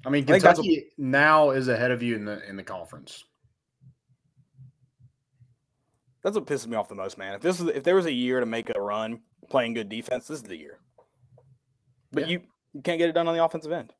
[0.05, 2.55] I mean, I think that's a- Kentucky now is ahead of you in the in
[2.55, 3.25] the conference.
[6.27, 7.35] That's what pisses me off the most, man.
[7.35, 10.27] If this is if there was a year to make a run playing good defense,
[10.27, 10.81] this is the year.
[12.11, 12.31] But Yeah.
[12.33, 12.41] you,
[12.73, 13.93] you can't get it done on the offensive end.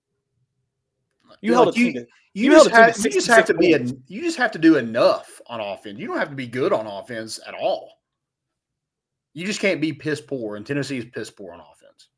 [1.39, 3.01] You held like a team you- to- You, You just held a team have, to
[3.09, 5.97] you just have to be a, you just have to do enough on offense.
[5.99, 7.93] You don't have to be good on offense at all.
[9.33, 12.09] You just can't be piss poor, and Tennessee's piss poor on offense.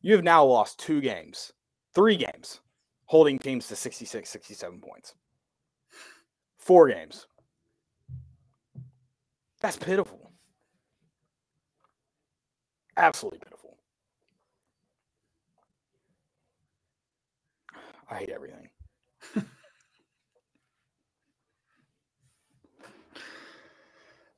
[0.00, 1.52] you have now lost two games,
[1.92, 2.60] three games,
[3.06, 5.14] holding teams to 66, 67 points.
[6.56, 7.26] Four games.
[9.60, 10.32] That's pitiful.
[12.96, 13.78] Absolutely pitiful.
[18.10, 18.68] I hate everything.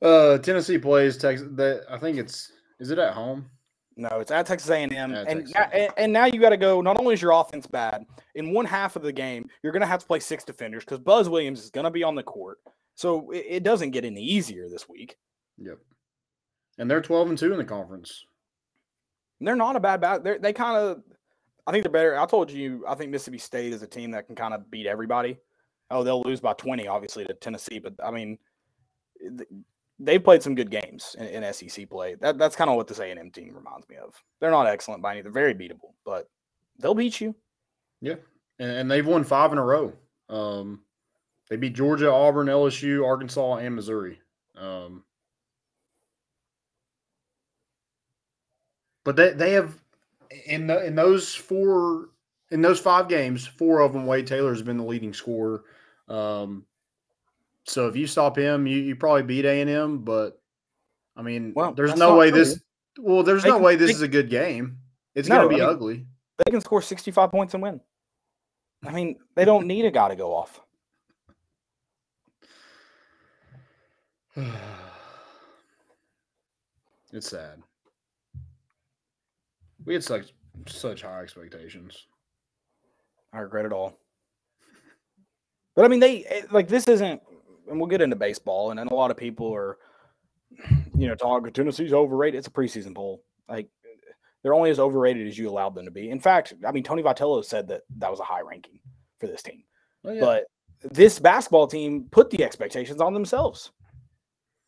[0.01, 1.47] Uh, Tennessee plays Texas.
[1.51, 3.49] That I think it's is it at home?
[3.97, 5.69] No, it's at Texas A&M, At and Texas na- A&M.
[5.73, 6.79] and, and now you got to go.
[6.79, 8.05] Not only is your offense bad
[8.35, 10.99] in one half of the game, you're going to have to play six defenders because
[10.99, 12.59] Buzz Williams is going to be on the court.
[12.99, 15.15] So it, it doesn't get any easier this week.
[15.57, 15.77] Yep.
[16.77, 18.25] And they're twelve and two in the conference.
[19.39, 20.21] And they're not a bad back.
[20.21, 21.01] They're, they kind of,
[21.65, 22.19] I think they're better.
[22.19, 24.85] I told you, I think Mississippi State is a team that can kind of beat
[24.85, 25.37] everybody.
[25.89, 27.79] Oh, they'll lose by 20, obviously, to Tennessee.
[27.79, 28.37] But I mean,
[29.21, 29.49] th-
[29.97, 32.15] they played some good games in, in SEC play.
[32.19, 34.13] That, that's kind of what this A&M team reminds me of.
[34.41, 36.27] They're not excellent by any, they're very beatable, but
[36.79, 37.33] they'll beat you.
[38.01, 38.15] Yeah,
[38.59, 39.93] and, and they've won five in a row.
[40.27, 40.81] Um,
[41.49, 44.19] they beat Georgia, Auburn, LSU, Arkansas, and Missouri.
[44.57, 45.03] Um,
[49.05, 49.79] But they, they have
[50.45, 52.09] in the, in those four
[52.51, 55.63] in those five games, four of them Wade Taylor has been the leading scorer.
[56.07, 56.65] Um,
[57.65, 59.97] so if you stop him, you, you probably beat A and M.
[59.99, 60.39] But
[61.15, 62.39] I mean, Well, there's no way true.
[62.39, 62.59] this.
[62.99, 64.77] Well, there's They no can- way this they- is a good game.
[65.15, 66.05] It's No, going to be I mean- ugly.
[66.45, 67.81] They can score 65 points and win.
[68.85, 70.61] I mean, they don't need a guy to go off.
[77.13, 77.61] it's sad.
[79.85, 80.33] We had such
[80.67, 82.07] such high expectations.
[83.31, 83.97] I regret it all.
[85.75, 87.21] But I mean, they eh, like this isn't,
[87.69, 89.77] and we'll get into baseball, and, and a lot of people are,
[90.95, 92.37] you know, talking Tennessee's overrated.
[92.37, 93.23] It's a preseason poll.
[93.47, 93.69] Like
[94.43, 96.09] they're only as overrated as you allowed them to be.
[96.09, 98.79] In fact, I mean, Tony Vitello said that that was a high ranking
[99.19, 99.63] for this team.
[100.05, 100.21] Oh, yeah.
[100.21, 100.43] But
[100.81, 103.71] this basketball team put the expectations on themselves.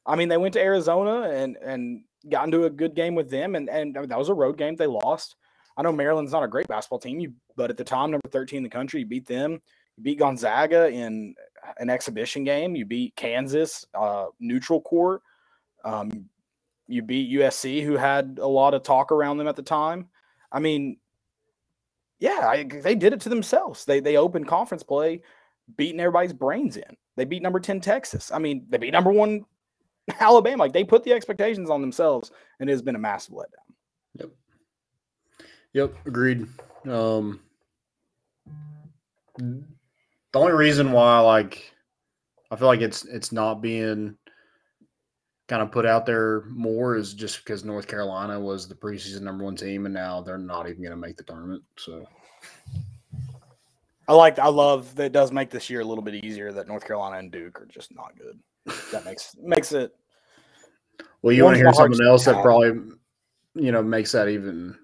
[0.06, 3.56] I mean, they went to Arizona and and got into a good game with them,
[3.56, 4.76] and and that was a road game.
[4.76, 5.36] They lost.
[5.78, 8.58] I know Maryland's not a great basketball team, you, but at the time, number 13
[8.58, 9.54] in the country, you beat them.
[9.98, 11.34] You beat Gonzaga in
[11.78, 12.76] an exhibition game.
[12.76, 15.22] You beat Kansas, uh, neutral court.
[15.86, 16.26] Um,
[16.88, 20.10] you beat USC, who had a lot of talk around them at the time.
[20.52, 20.98] I mean,
[22.20, 23.86] yeah, I, they did it to themselves.
[23.86, 25.22] They they opened conference play,
[25.78, 26.98] beating everybody's brains in.
[27.16, 28.32] They beat number 10 Texas.
[28.32, 29.46] I mean, they beat number one
[30.20, 30.64] Alabama.
[30.64, 33.76] Like they put the expectations on themselves, and it has been a massive letdown.
[34.20, 34.30] Yep.
[35.74, 35.96] Yep.
[36.06, 36.48] Agreed.
[36.88, 37.40] Um,
[39.38, 39.64] the
[40.40, 41.74] only reason why, like,
[42.50, 44.18] I feel like it's it's not being
[45.48, 49.44] kind of put out there more is just because North Carolina was the preseason number
[49.44, 51.64] one team, and now they're not even going to make the tournament.
[51.78, 52.06] So
[54.08, 56.68] I like, I love that it does make this year a little bit easier that
[56.68, 58.40] North Carolina and Duke are just not good.
[58.92, 59.96] That makes makes it.
[61.22, 62.96] Well, you want to hear something else that probably,
[63.56, 64.76] you know, makes that even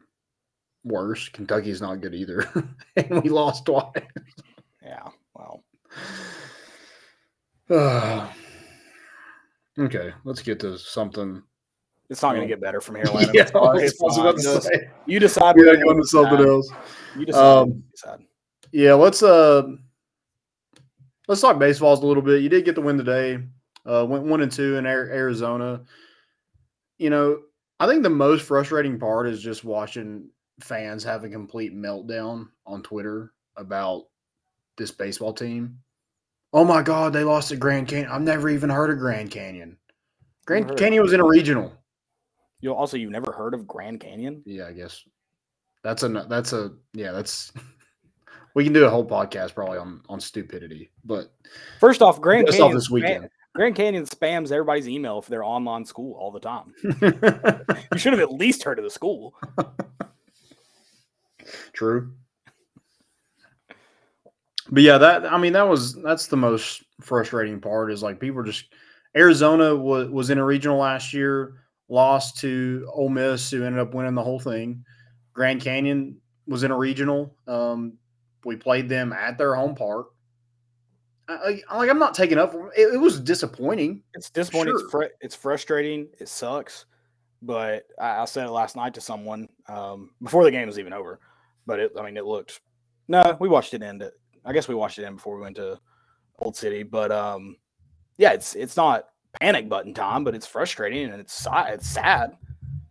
[0.84, 1.30] worse.
[1.30, 2.48] Kentucky's not good either,
[2.96, 3.92] and we lost twice.
[4.84, 5.64] Yeah, well,
[9.80, 11.42] okay, let's get to something.
[12.10, 13.06] it's not going to get better from here.
[13.34, 13.64] Yeah, It's fine.
[13.64, 14.72] I was It's to Just-.
[15.06, 15.56] You decide.
[15.56, 16.50] We what gotta you go wanna into something decide.
[16.50, 16.72] else.
[17.18, 17.58] You decide.
[17.62, 18.20] Um, decide.
[18.72, 19.64] Yeah, let's uh,
[21.28, 22.42] let's talk baseballs a little bit.
[22.42, 23.40] You did get the win today.
[23.86, 25.82] Uh, went one and two in Arizona.
[26.98, 27.42] You know,
[27.80, 30.30] I think the most frustrating part is just watching
[30.60, 34.06] fans have a complete meltdown on Twitter about
[34.78, 35.80] this baseball team.
[36.54, 38.10] Oh my God, they lost at Grand Canyon.
[38.10, 39.78] I've never even heard of Grand Canyon.
[40.46, 41.74] Grand Canyon was in a regional.
[42.62, 44.42] You also, you've never heard of Grand Canyon?
[44.46, 45.04] Yeah, I guess
[45.84, 47.52] that's a that's a yeah that's
[48.56, 51.34] we can do a whole podcast probably on on stupidity, but
[51.80, 52.78] First off, Grand Just off Canyon.
[52.78, 53.20] this weekend.
[53.20, 53.32] Grand
[53.74, 56.74] Canyon spams everybody's email for their online school all the time.
[57.92, 59.34] You should have at least heard of the school.
[61.74, 62.14] True.
[64.70, 68.44] But yeah, that I mean that was that's the most frustrating part is like people
[68.44, 68.66] just
[69.16, 71.56] Arizona was was in a regional last year,
[71.90, 74.84] lost to Ole Miss, who ended up winning the whole thing.
[75.34, 77.36] Grand Canyon was in a regional.
[77.48, 77.94] Um,
[78.44, 80.08] we played them at their home park.
[81.30, 82.54] I, like I'm not taking up.
[82.76, 84.04] It, it was disappointing.
[84.14, 84.74] It's disappointing.
[84.74, 84.82] Sure.
[84.82, 86.08] It's fr- it's frustrating.
[86.20, 86.86] It sucks.
[87.42, 90.94] But I, I said it last night to someone um, before the game was even
[90.94, 91.20] over.
[91.66, 92.62] But it, I mean, it looked.
[93.08, 94.04] No, we watched it end.
[94.46, 95.80] I guess we watched it end before we went to
[96.40, 96.84] Old City.
[96.84, 97.58] But um,
[98.18, 99.10] yeah, it's it's not
[99.42, 102.38] panic button time, but it's frustrating and it's it's sad.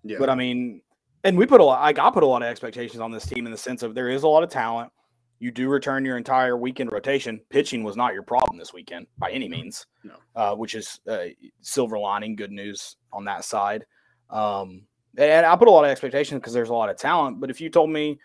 [0.05, 0.19] Yeah.
[0.19, 0.83] But I mean,
[1.25, 1.81] and we put a lot.
[1.81, 4.09] Like I put a lot of expectations on this team in the sense of there
[4.09, 4.93] is a lot of talent.
[5.39, 7.41] You do return your entire weekend rotation.
[7.51, 10.15] Pitching was not your problem this weekend by any means, No.
[10.35, 11.27] uh, which is uh,
[11.61, 13.85] silver lining, good news on that side.
[14.31, 14.87] Um,
[15.19, 17.41] and I put a lot of expectations because there's a lot of talent.
[17.41, 18.19] But if you told me,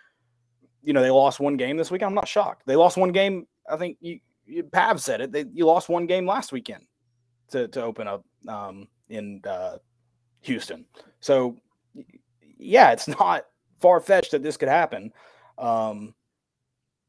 [0.83, 2.63] you know, they lost one game this weekend, I'm not shocked.
[2.65, 3.45] They lost one game.
[3.69, 5.31] I think you, you Pav said it.
[5.31, 6.85] They, you lost one game last weekend
[7.51, 9.77] to to open up um, in uh,
[10.41, 10.85] Houston.
[11.19, 11.57] So
[12.57, 13.45] yeah, it's not
[13.79, 15.11] far fetched that this could happen.
[15.57, 16.13] Um,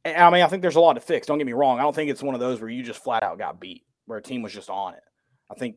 [0.04, 1.26] I mean, I think there's a lot to fix.
[1.26, 1.78] Don't get me wrong.
[1.78, 4.18] I don't think it's one of those where you just flat out got beat, where
[4.18, 5.02] a team was just on it.
[5.50, 5.76] I think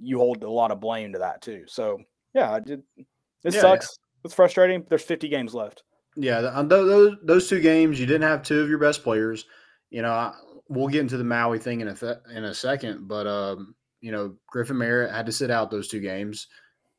[0.00, 1.64] you hold a lot of blame to that too.
[1.66, 2.00] So
[2.34, 2.82] yeah, I did.
[2.96, 3.06] It
[3.44, 3.60] Yeah, yeah.
[3.60, 3.98] sucks.
[4.24, 4.84] It's frustrating.
[4.88, 5.82] There's 50 games left.
[6.16, 9.44] Yeah, on those those two games, you didn't have two of your best players.
[9.90, 10.32] You know, I,
[10.68, 14.12] we'll get into the Maui thing in a th- in a second, but um, you
[14.12, 16.46] know, Griffin Merritt had to sit out those two games.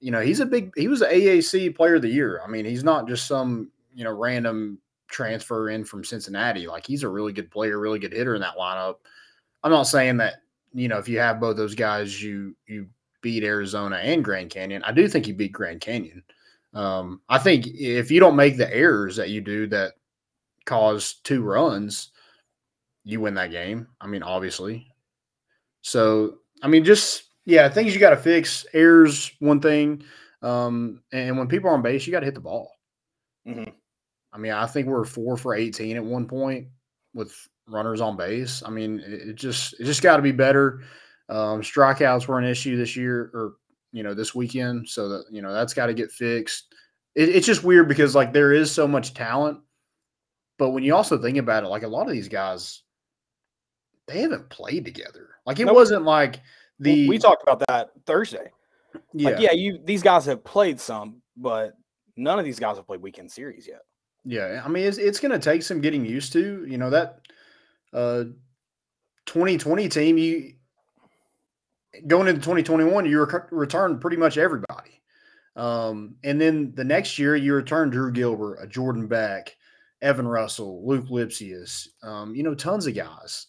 [0.02, 2.42] You know, he's a big he was the AAC Player of the Year.
[2.46, 4.80] I mean, he's not just some you know random
[5.16, 6.68] transfer in from Cincinnati.
[6.68, 8.98] Like he's a really good player, really good hitter in that lineup.
[9.64, 10.36] I'm not saying that
[10.74, 12.88] you know if you have both those guys, you you
[13.22, 14.84] beat Arizona and Grand Canyon.
[14.84, 16.22] I do think you beat Grand Canyon.
[16.74, 19.94] Um, I think if you don't make the errors that you do that
[20.66, 22.12] cause two runs,
[23.06, 23.88] you win that game.
[24.02, 24.86] I mean, obviously.
[25.82, 28.66] So, I mean, just yeah, things you got to fix.
[28.74, 30.04] Errors, one thing.
[30.42, 32.72] Um, and when people are on base, you got to hit the ball.
[33.48, 33.72] Mhm.
[34.36, 36.68] I mean, I think we're four for 18 at one point
[37.14, 37.34] with
[37.68, 38.62] runners on base.
[38.66, 40.82] I mean, it, it just it just got to be better.
[41.30, 43.54] Um, strikeouts were an issue this year, or
[43.94, 44.90] you know, this weekend.
[44.90, 46.76] So that you know that's got to get fixed.
[47.16, 49.60] It, it's just weird because like there is so much talent,
[50.60, 52.84] but when you also think about it, like a lot of these guys,
[54.08, 55.30] they haven't played together.
[55.46, 56.42] Like it wasn't like
[56.80, 58.52] the we talked about that Thursday.
[59.14, 61.78] yeah Like, yeah, you these guys have played some, but
[62.18, 63.80] none of these guys have played weekend series yet.
[64.26, 66.66] Yeah, I mean it's it's going to take some getting used to.
[66.68, 67.20] You know that
[67.94, 68.26] uh
[69.26, 70.54] 2020 team you
[72.08, 75.02] going into 2021 you rec- returned pretty much everybody.
[75.56, 79.56] Um and then the next year you return Drew Gilbert, a Jordan Beck,
[80.02, 83.48] Evan Russell, Luke Lipcius, um, you know, tons of guys.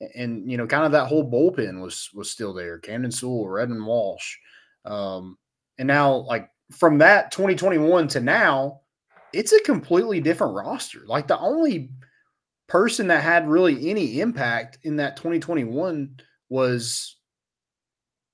[0.00, 2.78] A- And you know, kind of that whole bullpen was was still there.
[2.78, 4.36] Camden Sewell, Redmond Walsh.
[4.84, 5.36] Um,
[5.78, 8.80] and now like from that 2021 to now,
[9.32, 11.00] it's a completely different roster.
[11.06, 11.90] Like the only
[12.68, 16.16] person that had really any impact in that 2021
[16.48, 17.16] was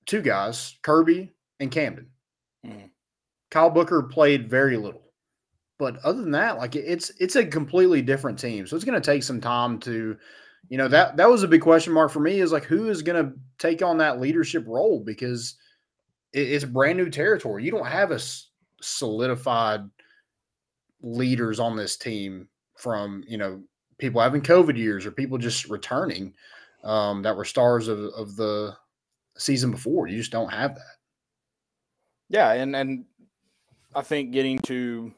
[0.07, 2.11] two guys, Kirby and Camden.
[2.64, 2.90] Mhm.
[3.50, 5.12] Kyle Booker played very little.
[5.78, 8.66] But other than that, like it's it's a completely different team.
[8.66, 10.16] So it's going to take some time to
[10.68, 13.02] you know that that was a big question mark for me is like who is
[13.02, 15.57] going to take on that leadership role because
[16.33, 17.64] it, it's brand new territory.
[17.64, 18.20] You don't have a
[18.80, 19.80] solidified
[21.04, 23.62] leaders on this team from you know
[23.98, 26.34] people having COVID years or people just returning
[26.82, 28.74] um, that were stars of, of the
[29.36, 30.08] season before.
[30.08, 30.96] You just don't have that.
[32.28, 33.04] Yeah, and and
[33.94, 35.12] I think getting to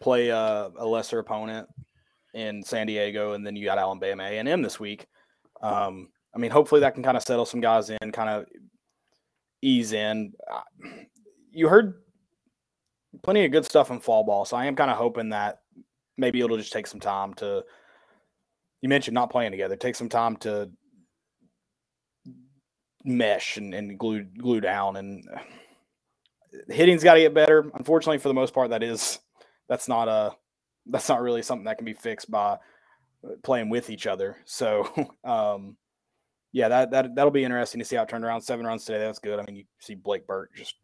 [0.00, 1.68] play a, a lesser opponent
[2.34, 5.06] in San Diego, and then you got Alabama A and M this week.
[5.62, 8.44] Um, I mean, hopefully that can kind of settle some guys in, kind of
[9.62, 10.34] ease in.
[11.50, 11.94] You heard
[13.22, 15.60] plenty of good stuff in fall ball, so I am kind of hoping that
[16.16, 17.64] maybe it'll just take some time to.
[18.82, 19.76] You mentioned not playing together.
[19.76, 20.70] Take some time to
[23.04, 25.24] mesh and, and glue glue down and
[26.68, 27.70] hitting's got to get better.
[27.74, 29.18] Unfortunately, for the most part, that is
[29.68, 30.32] that's not a
[30.86, 32.58] that's not really something that can be fixed by
[33.42, 34.36] playing with each other.
[34.44, 34.88] So,
[35.24, 35.76] um,
[36.52, 38.40] yeah, that that that'll be interesting to see how it turned around.
[38.42, 39.38] Seven runs today, that's good.
[39.38, 40.74] I mean, you see Blake Burke just,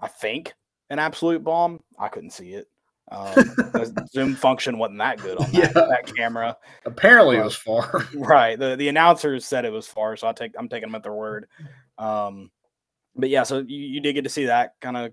[0.00, 0.54] I think,
[0.90, 1.80] an absolute bomb.
[1.98, 2.68] I couldn't see it.
[3.10, 3.34] Um,
[3.72, 5.72] the zoom function wasn't that good on that, Yeah.
[5.72, 6.56] that camera.
[6.86, 8.06] Apparently, it was far.
[8.14, 8.58] Right.
[8.58, 11.12] The the announcers said it was far, so I take I'm taking them at their
[11.12, 11.46] word.
[11.98, 12.50] Um,
[13.14, 15.12] but yeah, so you, you did get to see that kind of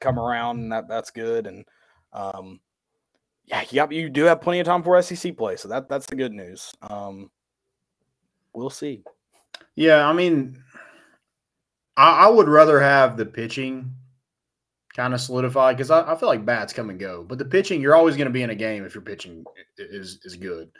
[0.00, 1.46] come around, and that that's good.
[1.46, 1.64] And
[2.12, 2.60] um,
[3.46, 6.06] yeah, you got, you do have plenty of time for SEC play, so that that's
[6.06, 6.72] the good news.
[6.82, 7.30] Um,
[8.52, 9.02] we'll see.
[9.74, 10.62] Yeah, I mean,
[11.96, 13.92] I, I would rather have the pitching
[14.96, 17.82] kind of solidified because I, I feel like bats come and go, but the pitching
[17.82, 19.44] you're always going to be in a game if your pitching
[19.78, 20.70] is is good.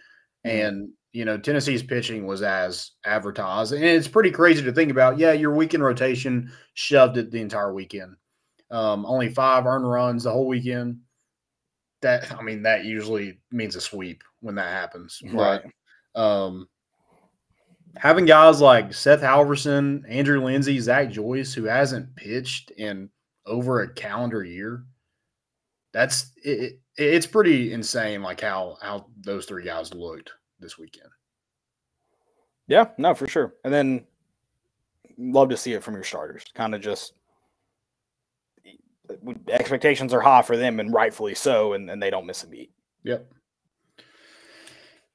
[0.45, 5.19] And you know Tennessee's pitching was as advertised, and it's pretty crazy to think about.
[5.19, 8.17] Yeah, your weekend rotation shoved it the entire weekend.
[8.71, 11.01] Um, only five earned runs the whole weekend.
[12.01, 15.21] That I mean, that usually means a sweep when that happens.
[15.31, 15.61] Right.
[16.15, 16.69] But um,
[17.97, 23.11] having guys like Seth Halvorsen, Andrew Lindsey, Zach Joyce, who hasn't pitched in
[23.47, 24.85] over a calendar year,
[25.93, 28.23] that's it, it- it's pretty insane.
[28.23, 31.11] Like how how those three guys looked this weekend.
[32.69, 33.55] Yeah, no, for sure.
[33.65, 34.07] And then
[35.19, 36.43] love to see it from your starters.
[36.55, 37.13] Kind of just
[39.49, 42.73] expectations are high for them, and rightfully so, and, and they don't miss a beat.
[43.05, 43.31] Yep.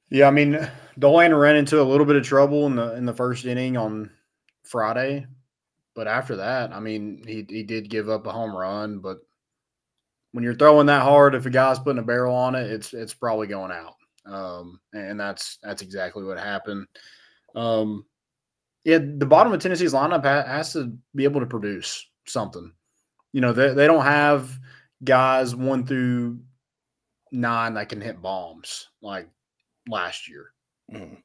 [0.10, 3.14] Yeah, I mean, Dolan ran into a little bit of trouble in the in the
[3.14, 4.12] first inning on
[4.64, 5.26] Friday,
[5.96, 9.00] but after that, I mean, he he did give up a home run.
[9.00, 9.18] But
[10.32, 13.14] when you're throwing that hard, if a guy's putting a barrel on it, it's it's
[13.14, 13.96] probably going out.
[14.26, 16.88] Um, and that's that's exactly what happened.
[17.56, 18.06] Um,
[18.84, 22.72] yeah, the bottom of Tennessee's lineup ha- has to be able to produce something.
[23.34, 24.58] You know, they they don't have
[25.04, 26.40] guys one through
[27.32, 29.28] nine that can hit bombs like
[29.88, 30.54] last year.
[30.92, 31.18] Mhm.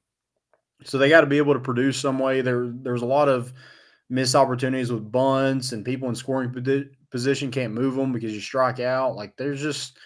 [0.84, 2.42] So they got to be able to produce some way.
[2.42, 3.52] There, there's a lot of
[4.08, 6.52] missed opportunities with bunts and people in scoring
[7.10, 9.16] position can't move them because you strike out.
[9.16, 9.98] Like there's just,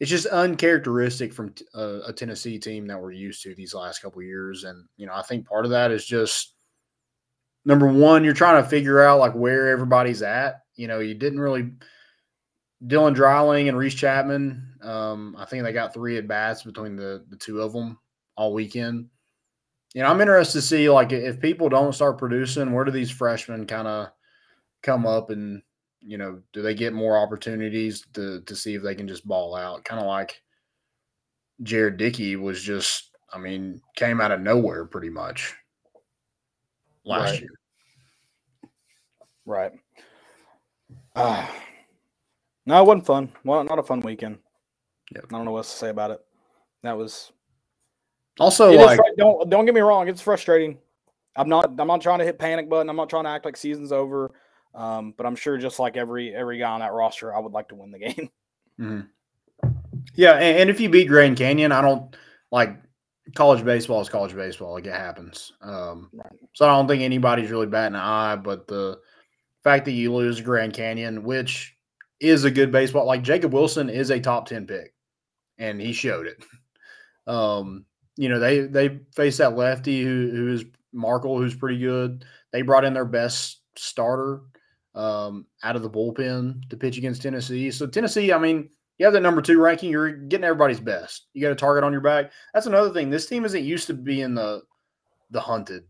[0.00, 4.64] it's just uncharacteristic from a Tennessee team that we're used to these last couple years.
[4.64, 6.54] And you know, I think part of that is just
[7.64, 10.62] number one, you're trying to figure out like where everybody's at.
[10.76, 11.72] You know, you didn't really
[12.86, 14.74] Dylan Dreiling and Reese Chapman.
[14.82, 17.98] Um, I think they got three at bats between the the two of them
[18.36, 19.08] all weekend.
[19.94, 23.10] You know, I'm interested to see like if people don't start producing, where do these
[23.10, 24.08] freshmen kind of
[24.82, 25.62] come up and
[26.00, 29.54] you know, do they get more opportunities to to see if they can just ball
[29.54, 29.84] out?
[29.84, 30.40] Kind of like
[31.62, 35.54] Jared Dickey was just, I mean, came out of nowhere pretty much
[37.04, 37.40] last Right.
[37.40, 37.50] year.
[39.44, 39.72] Right.
[41.16, 41.46] Uh,
[42.66, 43.32] no, it wasn't fun.
[43.44, 44.38] Well, not a fun weekend.
[45.14, 45.24] Yep.
[45.24, 46.20] I don't know what else to say about it.
[46.82, 47.32] That was
[48.38, 50.78] Also, like don't don't get me wrong, it's frustrating.
[51.36, 52.88] I'm not I'm not trying to hit panic button.
[52.88, 54.32] I'm not trying to act like season's over.
[54.74, 57.68] Um, but I'm sure just like every every guy on that roster, I would like
[57.68, 58.30] to win the game.
[58.80, 59.08] Mhm.
[60.14, 62.14] Yeah, and, and if you beat Grand Canyon, I don't
[62.52, 62.76] like
[63.34, 64.72] college baseball is college baseball.
[64.72, 65.52] Like it happens.
[65.60, 66.32] Um, Right.
[66.54, 68.36] So I don't think anybody's really batting an eye.
[68.36, 69.00] But the
[69.64, 71.76] fact that you lose Grand Canyon, which
[72.20, 74.94] is a good baseball, like Jacob Wilson is a top ten pick,
[75.58, 76.44] and he showed it.
[77.26, 77.84] Um,
[78.18, 82.24] you know they they faced that lefty who who is Markle, who's pretty good.
[82.50, 84.40] They brought in their best starter
[84.94, 87.70] um, out of the bullpen to pitch against Tennessee.
[87.70, 89.90] So Tennessee, I mean, you have the number two ranking.
[89.90, 91.26] You're getting everybody's best.
[91.32, 92.32] You got a target on your back.
[92.52, 93.08] That's another thing.
[93.08, 94.62] This team isn't used to being the
[95.30, 95.84] the hunted.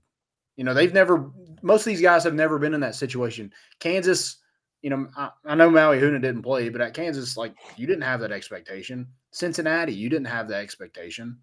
[0.57, 1.31] You know, they've never.
[1.63, 3.53] Most of these guys have never been in that situation.
[3.81, 4.37] Kansas,
[4.83, 8.03] you know, I, I know Maui Ahuna didn't play, but at Kansas, like you didn't
[8.03, 9.07] have that expectation.
[9.31, 11.39] Cincinnati, you didn't have that expectation.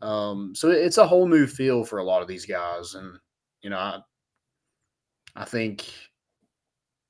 [0.00, 3.18] Um, so it's a whole new feel for a lot of these guys, and
[3.62, 4.00] you know, I,
[5.34, 5.86] I think,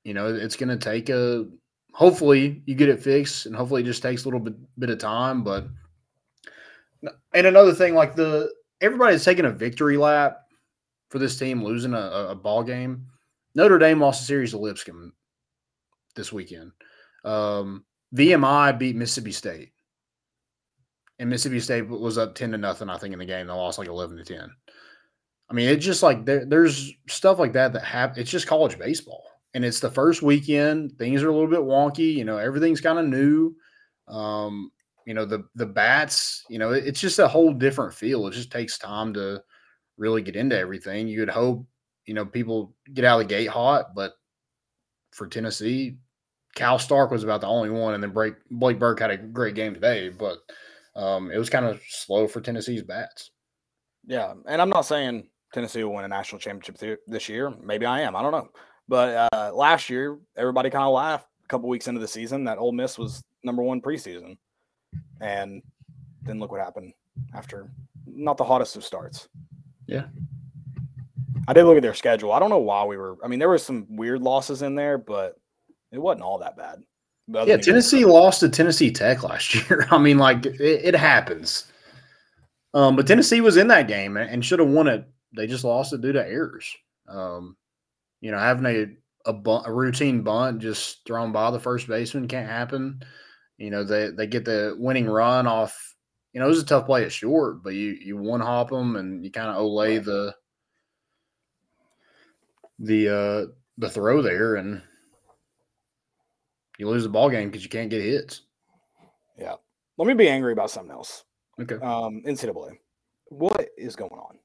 [0.05, 1.47] you know, it's going to take a.
[1.93, 4.99] Hopefully, you get it fixed, and hopefully, it just takes a little bit bit of
[4.99, 5.43] time.
[5.43, 5.66] But,
[7.34, 10.39] and another thing, like the everybody's taking a victory lap
[11.11, 13.07] for this team losing a, a, ball game.
[13.55, 15.12] Notre Dame lost a series to Lipscomb
[16.14, 16.72] this weekend.
[17.24, 17.84] Um,
[18.14, 19.72] VMI beat Mississippi State,
[21.19, 22.89] and Mississippi State was up ten to nothing.
[22.89, 24.51] I think in the game they lost like eleven to ten.
[25.51, 28.21] I mean, it's just like there, there's stuff like that that happen.
[28.21, 30.99] It's just college baseball, and it's the first weekend.
[30.99, 32.14] Things are a little bit wonky.
[32.14, 33.55] You know, everything's kind of new.
[34.09, 34.71] Um,
[35.07, 36.45] you know, the the bats.
[36.49, 38.27] You know, it- it's just a whole different feel.
[38.27, 39.43] It just takes time to
[39.97, 41.09] really get into everything.
[41.09, 41.66] You would hope,
[42.07, 44.12] you know, people get out of the gate hot, but
[45.12, 45.97] for Tennessee,
[46.55, 49.55] Cal Stark was about the only one, and then Blake Blake Burke had a great
[49.55, 50.39] game today, but
[50.99, 53.30] um, it was kind of slow for Tennessee's bats.
[54.07, 57.55] Yeah, and I'm not saying Tennessee will win a national championship th- this year.
[57.62, 58.16] Maybe I am.
[58.16, 58.49] I don't know.
[58.88, 62.59] But uh, last year, everybody kind of laughed a couple weeks into the season that
[62.59, 64.36] Ole Miss was number one preseason,
[65.20, 65.62] and
[66.22, 66.92] then look what happened
[67.32, 67.70] after
[68.07, 69.28] not the hottest of starts.
[69.86, 70.07] Yeah.
[71.46, 72.32] I did look at their schedule.
[72.32, 73.16] I don't know why we were.
[73.22, 75.36] I mean, there was some weird losses in there, but
[75.92, 76.82] it wasn't all that bad.
[77.29, 79.87] Yeah, Tennessee lost to Tennessee Tech last year.
[79.91, 81.70] I mean, like it, it happens.
[82.74, 85.07] Um, but Tennessee was in that game and should have won it.
[85.37, 86.74] They just lost it due to errors.
[87.07, 87.57] Um,
[88.20, 88.87] you know, having a
[89.26, 93.03] a, bunt, a routine bunt just thrown by the first baseman can't happen.
[93.59, 95.95] You know, they they get the winning run off.
[96.33, 98.97] You know, it was a tough play at short, but you you one hop them
[98.97, 100.35] and you kind of olay the
[102.79, 104.83] the uh the throw there and
[106.79, 108.43] you lose the ball game because you can't get hits.
[109.37, 109.55] Yeah.
[109.99, 111.24] Let me be angry about something else.
[111.61, 111.74] Okay.
[111.74, 112.79] Um, NCAA.
[113.26, 114.39] What is going on?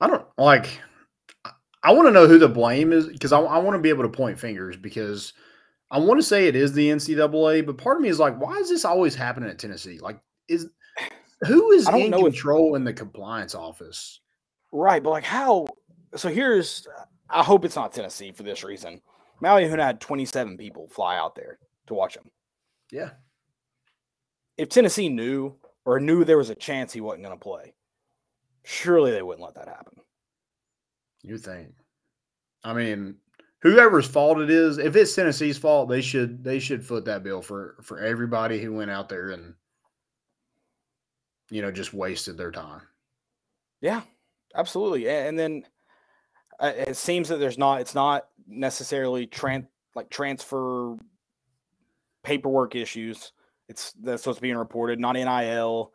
[0.00, 0.80] I don't like.
[1.82, 4.02] I- want to know who the blame is because I, I want to be able
[4.04, 5.32] to point fingers because
[5.90, 8.54] I want to say it is the NCAA, but part of me is like, why
[8.54, 9.98] is this always happening at Tennessee?
[10.00, 10.68] Like, is
[11.46, 14.20] who is in know if- control in the compliance office?
[14.72, 15.66] Right, but like how?
[16.16, 16.86] So here's.
[17.30, 19.00] I hope it's not Tennessee for this reason.
[19.40, 22.30] Maui Ahuna had 27 people fly out there to watch him.
[22.90, 23.10] Yeah,
[24.56, 27.74] If Tennessee knew or knew there was a chance he wasn't going to play,
[28.64, 29.94] surely they wouldn't let that happen.
[31.22, 31.74] you think?
[32.62, 33.16] I mean,
[33.62, 37.42] whoever's fault it is, if it's Tennessee's fault, they should they should foot that bill
[37.42, 39.54] for for everybody who went out there and
[41.50, 42.82] you know just wasted their time.
[43.80, 44.02] Yeah,
[44.54, 45.08] absolutely.
[45.08, 45.64] And then
[46.58, 47.80] Uh, it seems that there's not.
[47.80, 50.96] It's not necessarily tran like transfer
[52.22, 53.32] paperwork issues.
[53.68, 55.92] It's that's what's being reported, not NIL.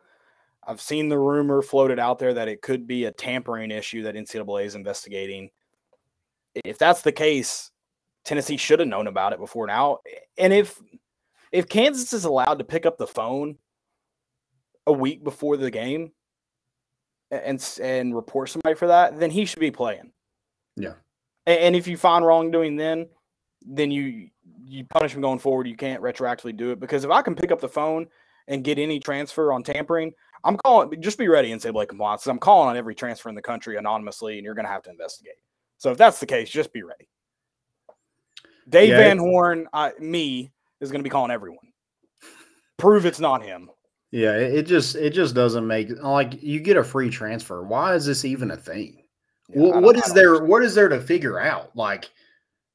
[0.64, 4.14] I've seen the rumor floated out there that it could be a tampering issue that
[4.14, 5.50] NCAA is investigating.
[6.54, 7.70] If that's the case,
[8.24, 9.98] Tennessee should have known about it before now.
[10.38, 10.80] And if
[11.50, 13.58] if Kansas is allowed to pick up the phone
[14.86, 16.12] a week before the game
[17.30, 20.12] and and report somebody for that, then he should be playing.
[20.76, 20.94] Yeah.
[21.46, 23.08] And if you find wrongdoing, then
[23.62, 24.28] then you
[24.64, 25.66] you punish them going forward.
[25.66, 28.06] You can't retroactively do it because if I can pick up the phone
[28.48, 30.12] and get any transfer on tampering,
[30.44, 31.00] I'm calling.
[31.00, 32.26] Just be ready and say Blake compliance.
[32.26, 34.90] I'm calling on every transfer in the country anonymously, and you're going to have to
[34.90, 35.34] investigate.
[35.78, 37.08] So if that's the case, just be ready.
[38.68, 41.72] Dave Yeah, Van Horn, I, me, is going to be calling everyone.
[42.78, 43.68] Prove it's not him.
[44.10, 47.62] Yeah, it just it just doesn't make like you get a free transfer.
[47.62, 49.01] Why is this even a thing?
[49.48, 50.42] Yeah, Wha- I don't- what is there?
[50.44, 51.74] What is there to figure out?
[51.76, 52.10] Like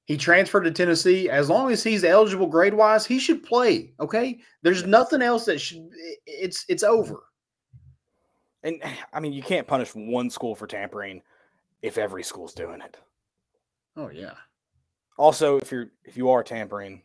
[0.05, 1.29] he transferred to Tennessee.
[1.29, 3.93] As long as he's eligible grade wise, he should play.
[3.99, 5.89] Okay, there's nothing else that should.
[6.25, 7.23] It's it's over.
[8.63, 8.81] And
[9.13, 11.21] I mean, you can't punish one school for tampering
[11.81, 12.97] if every school's doing it.
[13.95, 14.33] Oh yeah,
[15.17, 17.01] Also, if you're if you are tampering,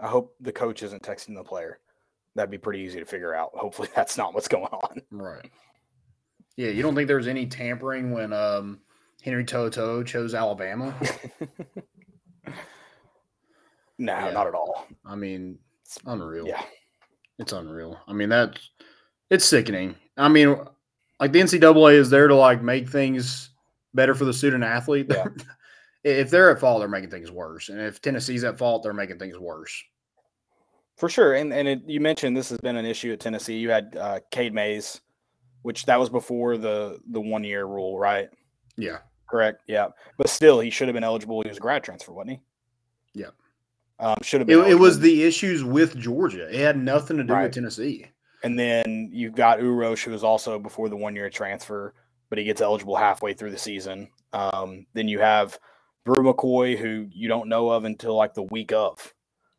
[0.00, 1.78] I hope the coach isn't texting the player.
[2.34, 3.50] That'd be pretty easy to figure out.
[3.54, 5.00] Hopefully, that's not what's going on.
[5.10, 5.50] right.
[6.56, 8.80] Yeah, you don't think there's any tampering when um
[9.26, 10.94] Henry To'oTo'o chose Alabama?
[13.98, 14.30] No, Yeah.
[14.30, 14.86] not at all.
[15.06, 16.46] I mean, it's unreal.
[16.46, 16.62] Yeah.
[17.38, 17.98] It's unreal.
[18.06, 18.70] I mean, that's
[19.30, 19.94] it's sickening.
[20.18, 20.54] I mean,
[21.18, 23.48] like the NCAA is there to like make things
[23.94, 25.06] better for the student athlete.
[25.08, 25.28] Yeah.
[26.04, 27.70] if they're at fault, they're making things worse.
[27.70, 29.82] And if Tennessee's at fault, they're making things worse.
[30.98, 31.32] For sure.
[31.32, 33.56] And and it, you mentioned this has been an issue at Tennessee.
[33.56, 35.00] You had uh, Cade Mays,
[35.62, 38.28] which that was before the the one year rule, right?
[38.76, 38.98] Yeah.
[39.28, 39.62] Correct.
[39.66, 39.88] Yeah.
[40.16, 41.42] But still, he should have been eligible.
[41.42, 42.30] He was a grad transfer, wasn't
[43.12, 43.20] he?
[43.22, 43.30] Yeah.
[43.98, 44.70] Um, should have It, been.
[44.70, 46.48] it was the issues with Georgia.
[46.48, 47.44] It had nothing to do Right.
[47.44, 48.06] with Tennessee.
[48.44, 51.94] And then you've got Uros, who was also before the one year transfer,
[52.28, 54.08] but he gets eligible halfway through the season.
[54.32, 55.58] Um, then you have
[56.04, 59.12] Bru McCoy, who you don't know of until like the week of.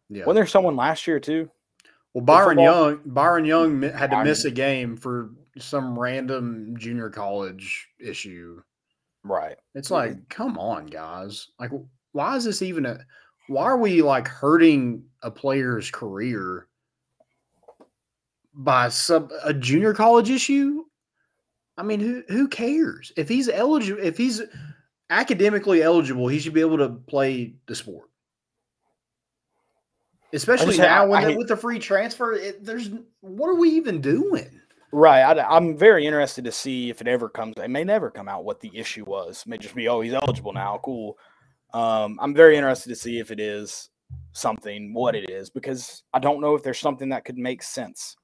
[0.10, 0.26] Yeah.
[0.26, 1.50] Wasn't there someone last year too?
[2.14, 7.90] Well, Byron Young, Byron Young had to miss a game for some random junior college
[8.00, 8.62] issue.
[9.28, 9.58] Right.
[9.76, 11.50] It's like, come on, guys.
[11.60, 11.72] Like,
[12.14, 13.00] why is this even a?
[13.48, 16.68] Why are we like hurting a player's career
[18.54, 20.84] by some a junior college issue?
[21.78, 24.02] I mean, who who cares if he's eligible?
[24.02, 24.42] If he's
[25.10, 28.10] academically eligible, he should be able to play the sport.
[30.34, 32.90] Especially now, when I the- hate- with the free transfer, it, there's
[33.22, 34.60] what are we even doing?
[34.92, 35.22] Right.
[35.22, 37.56] I, am very interested to see if it ever comes.
[37.58, 39.42] It may never come out what the issue was.
[39.42, 40.80] It may just be, oh, he's eligible now.
[40.84, 41.18] Cool.
[41.74, 43.90] Um, I'm very interested to see if it is
[44.32, 48.16] something, what it is, because I don't know if there's something that could make sense.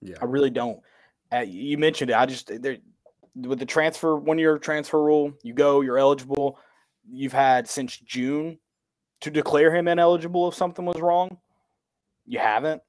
[0.00, 0.16] Yeah.
[0.20, 0.80] I really don't.
[1.32, 2.16] Uh, you mentioned it.
[2.16, 2.76] I just there
[3.34, 5.32] with the transfer one year transfer rule.
[5.42, 6.58] You go, you're eligible.
[7.08, 8.58] You've had since June
[9.20, 11.38] to declare him ineligible if something was wrong.
[12.26, 12.82] You haven't.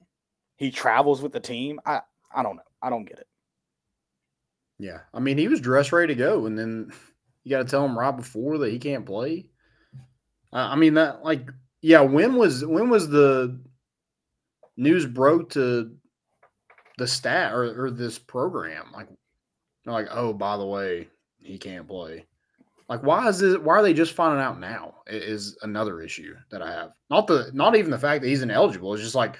[0.57, 1.79] He travels with the team.
[1.85, 2.01] I
[2.33, 2.63] I don't know.
[2.81, 3.27] I don't get it.
[4.79, 6.91] Yeah, I mean, he was dressed ready to go, and then
[7.43, 9.49] you got to tell him right before that he can't play.
[10.53, 11.49] Uh, I mean, that like,
[11.81, 12.01] yeah.
[12.01, 13.59] When was when was the
[14.75, 15.95] news broke to
[16.97, 18.87] the stat or, or this program?
[18.93, 19.07] Like,
[19.85, 22.25] like, oh, by the way, he can't play.
[22.89, 23.57] Like, why is this?
[23.57, 24.95] Why are they just finding out now?
[25.07, 26.91] Is another issue that I have.
[27.09, 28.93] Not the not even the fact that he's ineligible.
[28.93, 29.37] It's just like,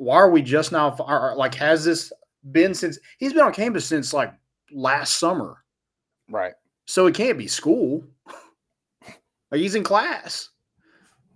[0.00, 0.96] why are we just now?
[0.98, 2.10] or, like, has this
[2.52, 4.32] been since he's been on campus since like
[4.72, 5.58] last summer?
[6.30, 6.54] Right.
[6.86, 8.02] So it can't be school.
[9.50, 10.48] like he's in class.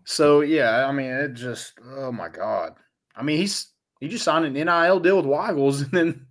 [0.05, 2.75] So yeah, I mean it just oh my god.
[3.15, 3.69] I mean he's
[4.01, 6.27] he just signed an NIL deal with Weigels and then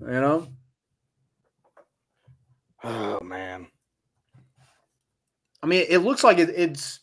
[0.00, 0.46] you know
[2.84, 3.66] Oh man.
[5.64, 7.00] I mean it looks like it, it's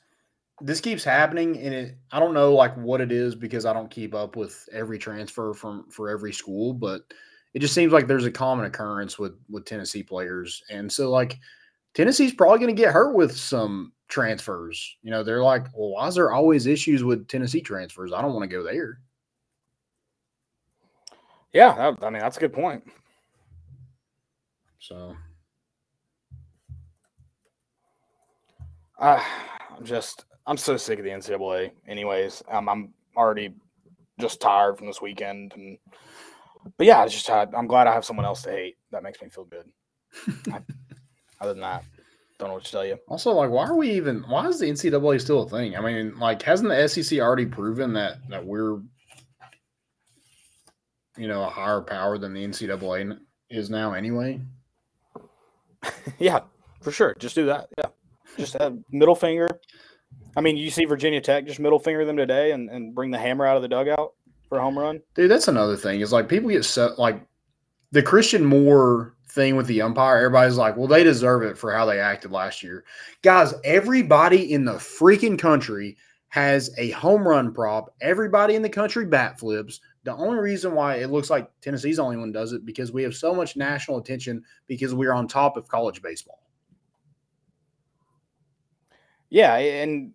[0.61, 3.91] this keeps happening and it I don't know like what it is because I don't
[3.91, 7.01] keep up with every transfer from for every school, but
[7.53, 10.63] it just seems like there's a common occurrence with with Tennessee players.
[10.69, 11.37] And so like
[11.93, 14.97] Tennessee's probably going to get hurt with some transfers.
[15.01, 18.13] You know, they're like, well, why is there always issues with Tennessee transfers?
[18.13, 18.99] I don't want to go there.
[21.53, 22.83] Yeah, I mean that's a good point.
[24.79, 25.15] So
[28.99, 29.23] Uh,
[29.75, 31.71] I'm just I'm so sick of the NCAA.
[31.87, 33.53] Anyways, um, I'm already
[34.19, 35.77] just tired from this weekend, and
[36.77, 38.77] but yeah, it's just I, I'm glad I have someone else to hate.
[38.91, 39.69] That makes me feel good.
[40.53, 40.61] I-
[41.39, 41.83] other than that,
[42.39, 42.97] don't know what to tell you.
[43.09, 44.21] also, like, why are we even?
[44.27, 45.75] Why is the NCAA still a thing?
[45.75, 48.79] I mean, like, hasn't the SEC already proven that that we're,
[51.17, 53.17] you know, a higher power than the NCAA
[53.51, 54.41] is now anyway?
[56.19, 56.39] yeah,
[56.81, 57.13] for sure.
[57.19, 57.67] Just do that.
[57.77, 57.89] Yeah,
[58.37, 59.59] just a middle finger.
[60.37, 63.17] I mean, you see Virginia Tech just middle finger them today and, and bring the
[63.17, 64.13] hammer out of the dugout
[64.47, 65.01] for a home run.
[65.15, 65.99] Dude, that's another thing.
[65.99, 67.25] Is like people get so like
[67.91, 71.85] the Christian Moore thing with the umpire, everybody's like, well, they deserve it for how
[71.85, 72.85] they acted last year.
[73.23, 75.97] Guys, everybody in the freaking country
[76.29, 77.95] has a home run prop.
[78.01, 79.79] Everybody in the country bat flips.
[80.03, 83.01] The only reason why it looks like Tennessee's the only one does it because we
[83.01, 86.43] have so much national attention because we're on top of college baseball.
[89.29, 90.13] Yeah, and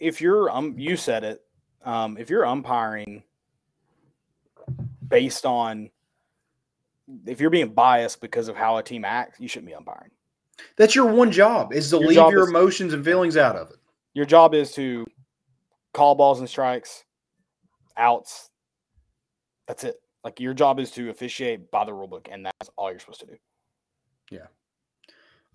[0.00, 1.42] if you're um you said it,
[1.84, 3.22] um, if you're umpiring
[5.08, 5.90] based on
[7.24, 10.10] if you're being biased because of how a team acts, you shouldn't be umpiring.
[10.76, 13.70] That's your one job is to Your leave your is- emotions and feelings out of
[13.70, 13.76] it.
[14.14, 15.06] Your job is to
[15.92, 17.04] call balls and strikes,
[17.96, 18.50] outs.
[19.68, 19.96] That's it.
[20.24, 23.20] Like your job is to officiate by the rule book, and that's all you're supposed
[23.20, 23.36] to do.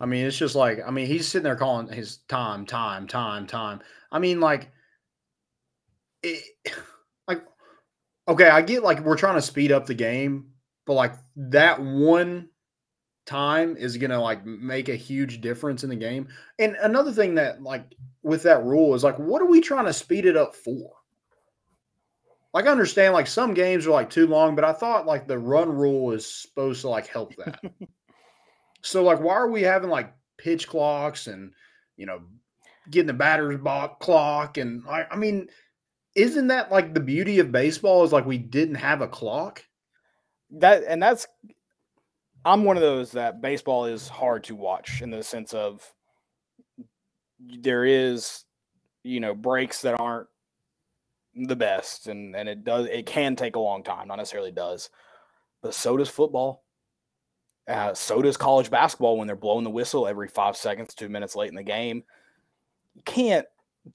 [0.01, 3.45] I mean, it's just like I mean, he's sitting there calling his time, time, time,
[3.45, 3.81] time.
[4.11, 4.71] I mean, like,
[6.23, 6.43] it,
[7.27, 7.43] like,
[8.27, 10.47] okay, I get like we're trying to speed up the game,
[10.87, 12.49] but like that one
[13.27, 16.29] time is gonna like make a huge difference in the game.
[16.57, 17.93] And another thing that like
[18.23, 20.93] with that rule is like, what are we trying to speed it up for?
[22.55, 25.37] Like, I understand like some games are like too long, but I thought like the
[25.37, 27.61] run rule is supposed to like help that.
[28.81, 31.51] So like, why are we having like pitch clocks and
[31.97, 32.21] you know
[32.89, 35.47] getting the batter's box clock and I, I mean,
[36.15, 38.03] isn't that like the beauty of baseball?
[38.03, 39.63] Is like we didn't have a clock.
[40.51, 41.27] That and that's
[42.43, 45.93] I'm one of those that baseball is hard to watch in the sense of
[47.39, 48.43] there is
[49.03, 50.27] you know breaks that aren't
[51.35, 54.89] the best and and it does it can take a long time not necessarily does
[55.61, 56.63] but so does football
[57.71, 61.35] uh, so does college basketball when they're blowing the whistle every five seconds two minutes
[61.35, 62.03] late in the game.
[62.95, 63.45] You can't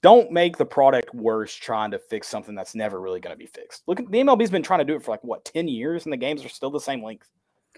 [0.01, 3.45] don't make the product worse trying to fix something that's never really going to be
[3.45, 3.83] fixed.
[3.87, 6.17] Look the mlb's been trying to do it for like what 10 years and the
[6.17, 7.29] games are still the same length?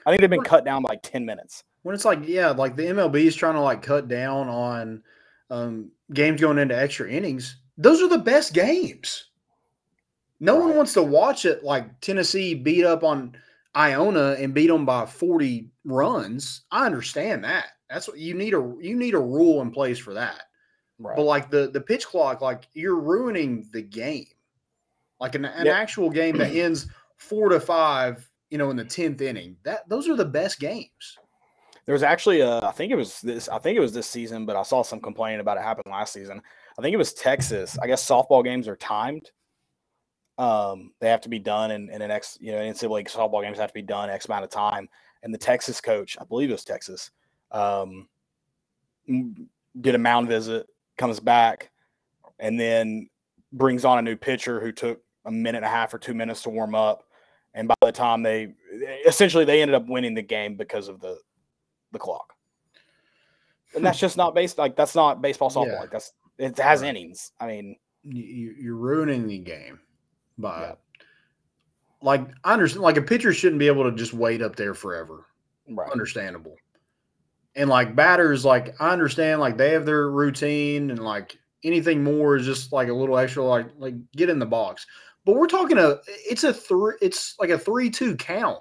[0.05, 1.63] I think they've been cut down by like 10 minutes.
[1.83, 5.03] When it's like, yeah, like the MLB is trying to like cut down on
[5.49, 7.57] um, games going into extra innings.
[7.77, 9.25] Those are the best games.
[10.39, 13.35] No one wants to watch it like Tennessee beat up on
[13.75, 16.63] Iona and beat them by 40 runs.
[16.71, 17.67] I understand that.
[17.89, 20.43] That's what you need a you need a rule in place for that.
[20.99, 24.25] right But like the the pitch clock, like you're ruining the game.
[25.19, 25.75] Like an, an Yep.
[25.75, 29.57] actual game that ends four to five, you know, in the tenth inning.
[29.63, 31.17] That those are the best games.
[31.85, 34.45] There was actually a, I think it was this, I think it was this season,
[34.45, 36.39] but I saw some complaining about it happened last season.
[36.77, 37.79] I think it was Texas.
[37.81, 39.31] I guess softball games are timed.
[40.39, 43.57] Um, they have to be done in, in an X, you know, NCAA softball games
[43.59, 44.87] have to be done X amount of time.
[45.21, 47.11] And the Texas coach, I believe it was Texas,
[47.51, 48.07] um,
[49.81, 50.67] did a mound visit,
[50.97, 51.71] comes back,
[52.39, 53.09] and then
[53.51, 56.41] brings on a new pitcher who took a minute and a half or two minutes
[56.43, 57.03] to warm up.
[57.53, 58.53] And by the time they
[59.05, 61.17] essentially they ended up winning the game because of the
[61.91, 62.33] the clock.
[63.75, 65.67] And that's just not based like that's not baseball softball.
[65.73, 65.79] Yeah.
[65.81, 67.33] Like that's it has innings.
[67.41, 69.79] I mean, you, you- you're ruining the game
[70.41, 70.73] by Yeah.
[72.01, 75.25] like I understand like a pitcher shouldn't be able to just wait up there forever.
[75.69, 75.91] right.
[75.91, 76.55] Understandable.
[77.55, 82.35] And like batters, like I understand like they have their routine and like anything more
[82.37, 84.85] is just like a little extra like like get in the box.
[85.25, 88.59] But we're talking a it's a three it's like a three two count.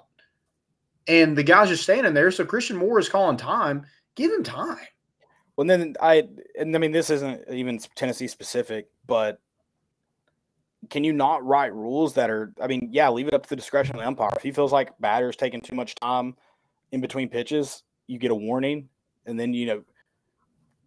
[1.07, 2.29] And the guy's just standing there.
[2.29, 3.85] So Christian Moore is calling time.
[4.15, 4.77] Give him time.
[5.55, 6.27] Well, then I
[6.59, 9.39] and I mean this isn't even Tennessee specific, but
[10.89, 12.53] can you not write rules that are?
[12.61, 14.31] I mean, yeah, leave it up to the discretion of the umpire.
[14.35, 16.35] If he feels like batter's taking too much time
[16.91, 18.87] in between pitches, you get a warning,
[19.25, 19.83] and then you know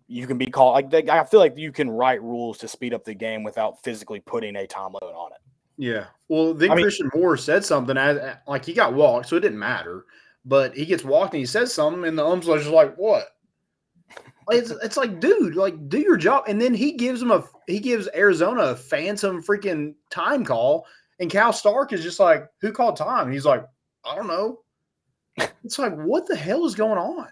[0.08, 0.74] you can be called.
[0.74, 3.82] Like they, I feel like you can write rules to speed up the game without
[3.82, 5.38] physically putting a time limit on it.
[5.76, 6.06] Yeah.
[6.28, 9.40] Well, then I mean- Christian Moore said something as, like he got walked, so it
[9.40, 10.06] didn't matter.
[10.44, 13.31] But he gets walked and he says something, and the ump's just like, "What?"
[14.50, 16.44] It's, it's like, dude, like do your job.
[16.48, 20.86] And then he gives him a he gives Arizona a phantom freaking time call,
[21.20, 23.64] and Cal Stark is just like, "Who called time?" And he's like,
[24.04, 24.60] "I don't know."
[25.64, 27.28] It's like, what the hell is going on?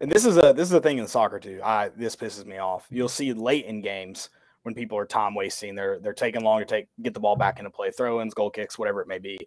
[0.00, 1.60] And this is a this is a thing in soccer too.
[1.62, 2.86] I this pisses me off.
[2.90, 4.30] You'll see late in games
[4.62, 5.74] when people are time wasting.
[5.74, 8.50] They're they're taking long to take get the ball back into play, throw ins, goal
[8.50, 9.38] kicks, whatever it may be,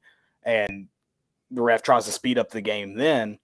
[0.43, 0.87] and
[1.49, 2.95] the ref tries to speed up the game.
[2.95, 3.39] Then,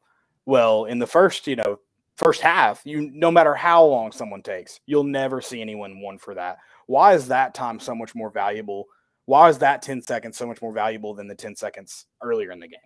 [0.45, 1.79] well, in the first you know
[2.19, 6.35] first half, you no matter how long someone takes, you'll never see anyone won for
[6.35, 6.57] that.
[6.87, 8.85] Why is that time so much more valuable?
[9.25, 12.59] Why is that ten seconds so much more valuable than the ten seconds earlier in
[12.59, 12.79] the game?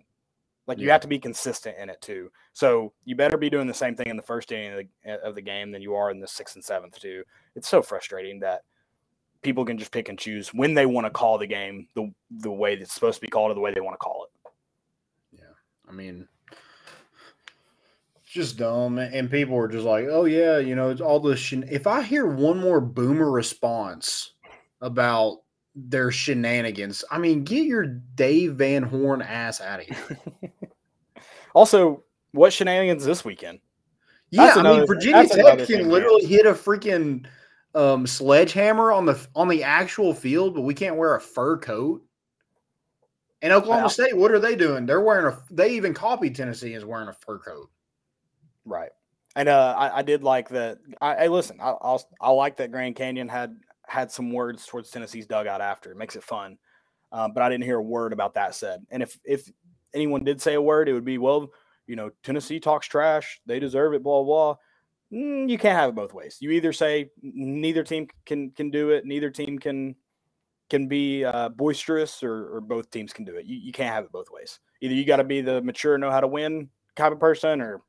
[0.66, 0.92] Like you Yeah.
[0.92, 2.30] have to be consistent in it too.
[2.54, 5.18] So you better be doing the same thing in the first inning of the, eh,
[5.22, 7.22] of the game than you are in the sixth and seventh too.
[7.54, 8.62] It's so frustrating that
[9.42, 12.50] people can just pick and choose when they want to call the game the the
[12.50, 14.52] way that's supposed to be called or the way they want to call it.
[15.38, 15.54] Yeah,
[15.88, 16.26] I mean,
[18.34, 21.68] just dumb, and people are just like, "Oh yeah, you know, it's all this." Shen-.
[21.70, 24.32] If I hear one more boomer response
[24.80, 25.42] about
[25.76, 30.18] their shenanigans, I mean, get your Dave Van Horn ass out of here.
[31.54, 33.60] Also, what shenanigans this weekend?
[34.30, 37.26] Yeah, That's I another mean, Virginia Tech can literally hit a freaking
[37.76, 42.02] um, sledgehammer on the on the actual field, but we can't wear a fur coat.
[43.40, 43.88] And Oklahoma Wow.
[43.88, 44.84] State, what are they doing?
[44.84, 45.38] They're wearing a.
[45.48, 47.70] They even copied Tennessee as wearing a fur coat.
[48.64, 48.90] Right.
[49.36, 50.78] And uh, I, I did like that.
[51.00, 51.58] I, I listen.
[51.60, 53.56] I, I'll I like that Grand Canyon had
[53.86, 55.90] had some words towards Tennessee's dugout after.
[55.90, 56.56] It makes it fun.
[57.12, 58.84] Um, but I didn't hear a word about that said.
[58.90, 59.50] And if if
[59.92, 61.50] anyone did say a word, it would be well,
[61.86, 63.40] you know, Tennessee talks trash.
[63.46, 64.02] They deserve it.
[64.02, 64.56] Blah blah.
[65.12, 66.38] Mm, you can't have it both ways.
[66.40, 69.04] You either say neither team can can do it.
[69.04, 69.96] Neither team can
[70.70, 73.44] can be uh, boisterous, or, or both teams can do it.
[73.46, 74.60] You, you can't have it both ways.
[74.80, 77.82] Either you got to be the mature, know how to win type of person, or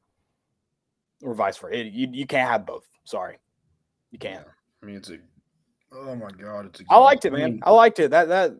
[1.23, 1.79] or vice versa.
[1.79, 2.85] It- you, you can't have both.
[3.03, 3.37] Sorry,
[4.11, 4.45] you can't.
[4.81, 5.17] I mean, it's a.
[5.93, 6.81] Oh my god, it's.
[6.81, 7.51] A I liked it, man.
[7.53, 8.11] mean, I liked it.
[8.11, 8.51] That that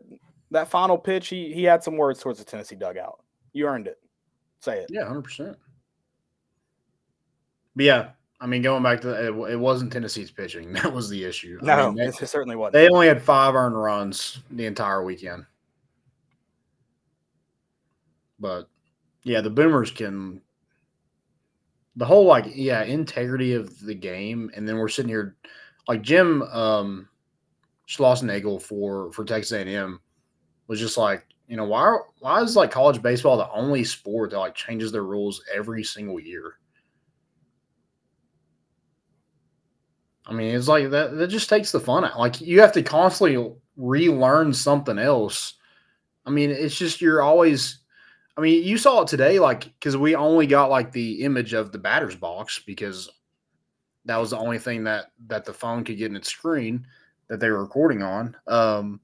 [0.52, 3.20] that final pitch, he he had some words towards the Tennessee dugout.
[3.52, 3.98] You earned it.
[4.60, 4.86] Say it.
[4.90, 5.56] Yeah, hundred percent.
[7.74, 8.08] But yeah,
[8.40, 11.58] I mean, going back to it, it wasn't Tennessee's pitching that was the issue.
[11.62, 12.74] I No, mean, they- it certainly wasn't.
[12.74, 15.44] They only had five earned runs the entire weekend.
[18.38, 18.68] But
[19.24, 20.40] yeah, the Boomers can
[21.96, 25.36] the whole like yeah integrity of the game, and then we're sitting here
[25.88, 27.08] like Jim um,
[27.88, 30.00] Schlossnagle for for Texas A and M
[30.68, 34.38] was just like you know why why is like college baseball the only sport that
[34.38, 36.58] like changes their rules every single year?
[40.26, 41.16] I mean, it's like that.
[41.16, 42.18] That just takes the fun out.
[42.18, 45.54] Like you have to constantly relearn something else.
[46.24, 47.80] I mean, it's just you're always.
[48.36, 51.72] I mean, you saw it today, like because we only got like the image of
[51.72, 53.08] the batter's box because
[54.04, 56.86] that was the only thing that that the phone could get in its screen
[57.28, 58.36] that they were recording on.
[58.46, 59.00] Um,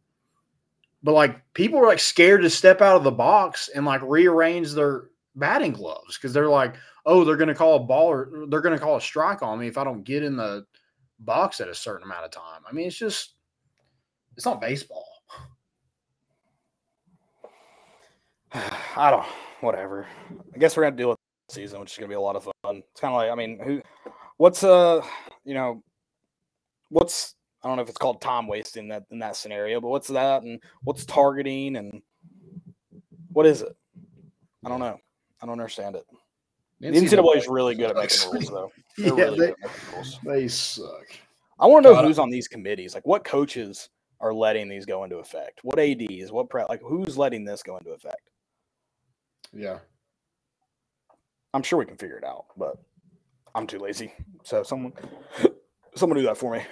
[1.03, 4.73] but like people were like scared to step out of the box and like rearrange
[4.73, 5.05] their
[5.35, 6.77] batting gloves because they're like,
[7.07, 9.79] oh, they're gonna call a ball or they're gonna call a strike on me if
[9.79, 10.65] I don't get in the
[11.21, 12.63] box at a certain amount of time.
[12.69, 13.35] I mean, it's just
[14.37, 15.07] it's not baseball.
[18.97, 19.27] I don't.
[19.61, 20.07] Whatever.
[20.55, 22.45] I guess we're gonna deal with the season, which is gonna be a lot of
[22.45, 22.83] fun.
[22.91, 23.81] It's kind of like I mean, who?
[24.37, 25.01] What's uh,
[25.45, 25.83] you know,
[26.89, 30.09] what's I don't know if it's called time wasting that in that scenario, but what's
[30.09, 32.03] that and what's targeting and
[33.33, 33.75] what is it?
[34.65, 34.99] I don't know.
[35.41, 36.05] I don't understand it.
[36.81, 38.73] The NCAA is really good at making rules, though.
[38.99, 40.19] They're Yeah, really they- good at making rules.
[40.25, 41.07] They suck.
[41.61, 42.95] I want to know God, I- who's on these committees.
[42.95, 43.89] Like, what coaches
[44.21, 45.61] are letting these go into effect?
[45.63, 46.33] What ads?
[46.33, 46.65] What pre?
[46.69, 48.31] Like, who's letting this go into effect?
[49.53, 49.79] Yeah.
[51.55, 52.77] I'm sure we can figure it out, but
[53.55, 54.13] I'm too lazy.
[54.45, 54.93] So someone,
[55.95, 56.63] someone do that for me.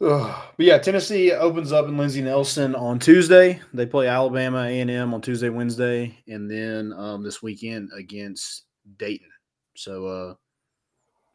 [0.00, 0.44] Ugh.
[0.56, 3.60] But yeah, Tennessee opens up in Lindsey Nelson on Tuesday.
[3.72, 8.64] They play Alabama A and M on Tuesday, Wednesday, and then um, this weekend against
[8.98, 9.30] Dayton.
[9.76, 10.34] So uh,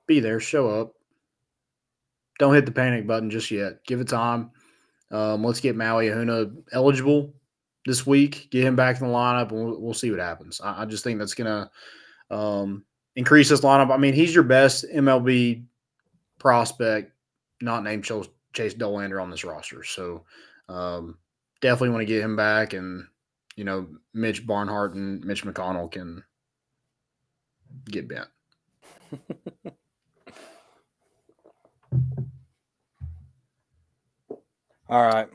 [0.06, 0.94] be there, show up.
[2.38, 3.84] Don't hit the panic button just yet.
[3.86, 4.52] Give it time.
[5.10, 7.34] Um, let's get Maui Ahuna eligible
[7.88, 8.50] this week.
[8.52, 10.62] Get him back in the lineup, and we'll, we'll see what happens.
[10.62, 11.72] I, I just think that's gonna
[12.30, 12.84] um,
[13.16, 13.92] increase this lineup.
[13.92, 15.64] I mean, he's your best MLB
[16.38, 17.14] prospect,
[17.62, 19.84] not named Chase, Chase Dolander on this roster.
[19.84, 20.26] So
[20.70, 21.18] um,
[21.62, 23.08] definitely want to get him back, and
[23.56, 26.24] you know, Mitch Barnhart and Mitch McConnell can
[27.86, 28.28] get bent.
[34.90, 35.28] All right.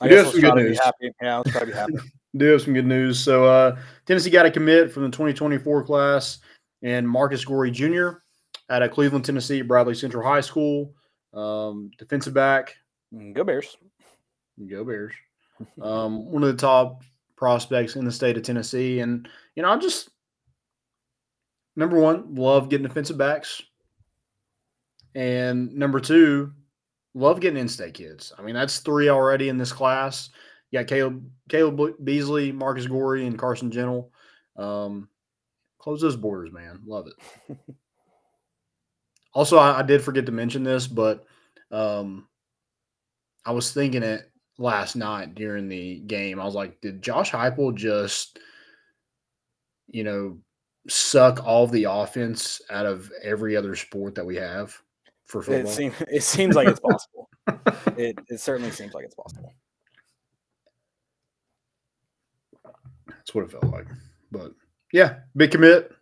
[0.00, 0.80] I do guess have some good news.
[0.82, 1.10] happy.
[1.20, 1.94] Yeah, let's try to be happy.
[2.36, 3.18] do have some good news.
[3.18, 6.38] So uh, Tennessee got a commit from the 2024 class,
[6.82, 8.18] and Marcus Goree Jr.
[8.70, 10.94] out of Cleveland, Tennessee, Bradley Central High School,
[11.34, 12.76] um, defensive back.
[13.12, 13.76] Mm, Go Bears.
[14.68, 15.14] Go Bears.
[15.82, 17.02] Um, one of the top
[17.36, 20.10] prospects in the state of Tennessee, and you know, I just
[21.74, 23.62] number one love getting defensive backs,
[25.14, 26.52] and number two
[27.18, 28.32] love getting in-state kids.
[28.38, 30.30] I mean, that's three already in this class.
[30.70, 34.12] You got Caleb, Caleb Beasley, Marcus Goree, and Carson Gentle.
[34.56, 35.08] Um,
[35.78, 36.80] close those borders, man.
[36.86, 37.56] Love it.
[39.34, 41.24] also, I, I did forget to mention this, but
[41.70, 42.28] um,
[43.44, 46.40] I was thinking it last night during the game.
[46.40, 48.38] I was like, did Josh Heupel just,
[49.88, 50.38] you know,
[50.88, 54.76] suck all the offense out of every other sport that we have
[55.28, 55.72] for It football?
[55.72, 57.28] seems it seems like it's possible.
[57.96, 59.54] it it certainly seems like it's possible.
[63.06, 63.86] That's what it felt like.
[64.30, 64.52] But
[64.92, 65.92] Yeah, big commit.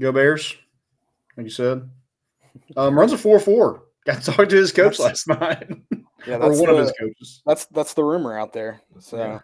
[0.00, 0.54] Go Bears,
[1.36, 1.88] like you said.
[2.74, 3.82] Um, runs a four four.
[4.06, 5.68] Got to talk to his coach That's- last night,
[6.26, 7.42] Yeah, or that's one of the, his coaches.
[7.44, 8.80] that's that's the rumor out there.
[8.98, 9.40] So Yeah.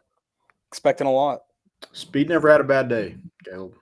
[0.71, 1.43] expecting a lot.
[1.93, 3.75] Speed never had a bad day, Caleb.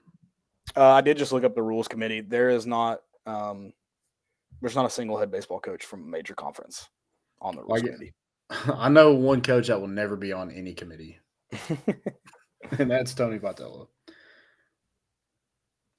[0.75, 2.19] Uh, I did just look up the rules committee.
[2.19, 3.71] There is not um,
[4.61, 6.87] there's not a single head baseball coach from a major conference
[7.41, 8.13] on the Like committee.
[8.49, 11.19] I know one coach that will never be on any committee,
[12.77, 13.87] and that's Tony Vitello.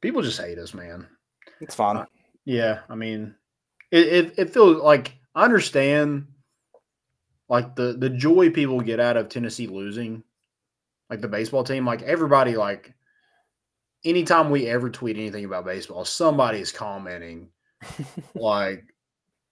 [0.01, 1.07] People just hate us, man.
[1.61, 1.97] It's fine.
[1.97, 2.07] Uh,
[2.45, 3.35] Yeah, I mean,
[3.91, 6.27] it, it it feels like I understand
[7.49, 10.23] like the the joy people get out of Tennessee losing,
[11.09, 11.87] like the baseball team.
[11.87, 12.95] Like everybody, like
[14.05, 17.49] anytime we ever tweet anything about baseball, somebody is commenting
[18.35, 18.85] like,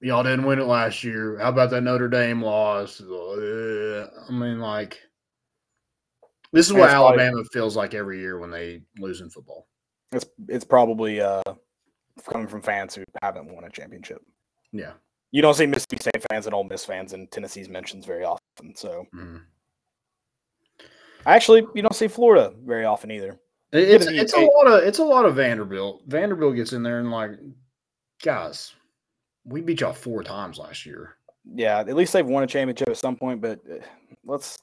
[0.00, 1.38] "Y'all didn't win it last year.
[1.38, 4.98] How about that Notre Dame loss?" Uh, I mean, like.
[6.52, 9.68] This is what it's probably- Alabama feels like every year when they lose in football.
[10.10, 11.42] It's it's probably uh,
[12.28, 14.20] coming from fans who haven't won a championship.
[14.72, 14.94] Yeah.
[15.30, 18.74] You don't see Mississippi State fans and Ole Miss fans in Tennessee's mentions very often.
[18.74, 19.42] So Mhm.
[21.24, 23.38] actually, you don't see Florida very often either.
[23.72, 26.02] It's it's a lot of it's a lot of Vanderbilt.
[26.08, 27.30] Vanderbilt gets in there and like,
[28.22, 28.74] guys,
[29.44, 31.16] we beat y'all four times last year.
[31.54, 33.78] Yeah, at least they've won a championship at some point, but eh,
[34.24, 34.58] let's,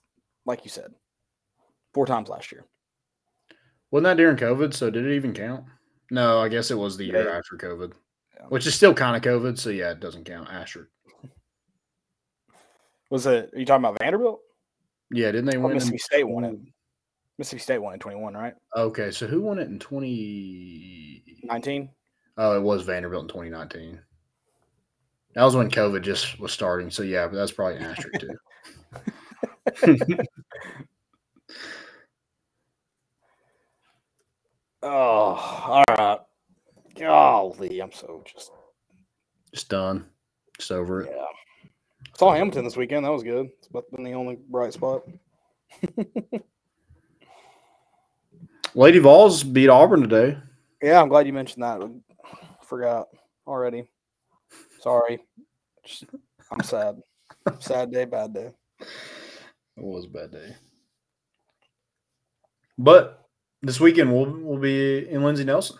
[0.45, 0.93] like you said,
[1.93, 2.65] four times last year.
[3.91, 4.73] Wasn't that during COVID?
[4.73, 5.65] So did it even count?
[6.11, 7.37] No, I guess it was the year yeah.
[7.37, 7.93] after COVID,
[8.35, 8.45] yeah.
[8.47, 9.57] which is still kind of COVID.
[9.57, 10.49] So yeah, it doesn't count.
[10.49, 10.89] Asher.
[13.09, 13.49] Was it?
[13.53, 14.41] Are you talking about Vanderbilt?
[15.11, 15.73] Yeah, didn't they oh, win?
[15.73, 16.59] Mississippi in- State won it.
[17.37, 18.53] Mississippi State won in 21, right?
[18.75, 21.89] Okay, so who won it in 2019?
[22.37, 23.99] Oh, it was Vanderbilt in twenty nineteen.
[25.33, 26.89] That was when COVID just was starting.
[26.89, 28.37] So yeah, but that's probably an asterisk too.
[34.83, 34.93] Oh,
[35.67, 36.19] all right.
[36.95, 38.51] Golly, I'm so just
[39.53, 40.05] Just done.
[40.57, 41.11] Just over it.
[41.15, 41.25] yeah.
[42.17, 43.05] Saw Hamilton this weekend.
[43.05, 43.47] That was good.
[43.59, 45.03] It's about been the only bright spot.
[48.75, 50.37] Lady Vols beat Auburn today.
[50.81, 51.81] Yeah, I'm glad you mentioned that.
[52.67, 53.07] Forgot
[53.45, 53.87] already.
[54.81, 55.19] Sorry.
[55.85, 56.05] Just-
[56.51, 57.01] I'm sad.
[57.59, 58.51] sad day, bad day.
[58.79, 60.55] It was a bad day.
[62.77, 63.25] But
[63.61, 65.77] this weekend we'll we'll be in Lindsey Nelson.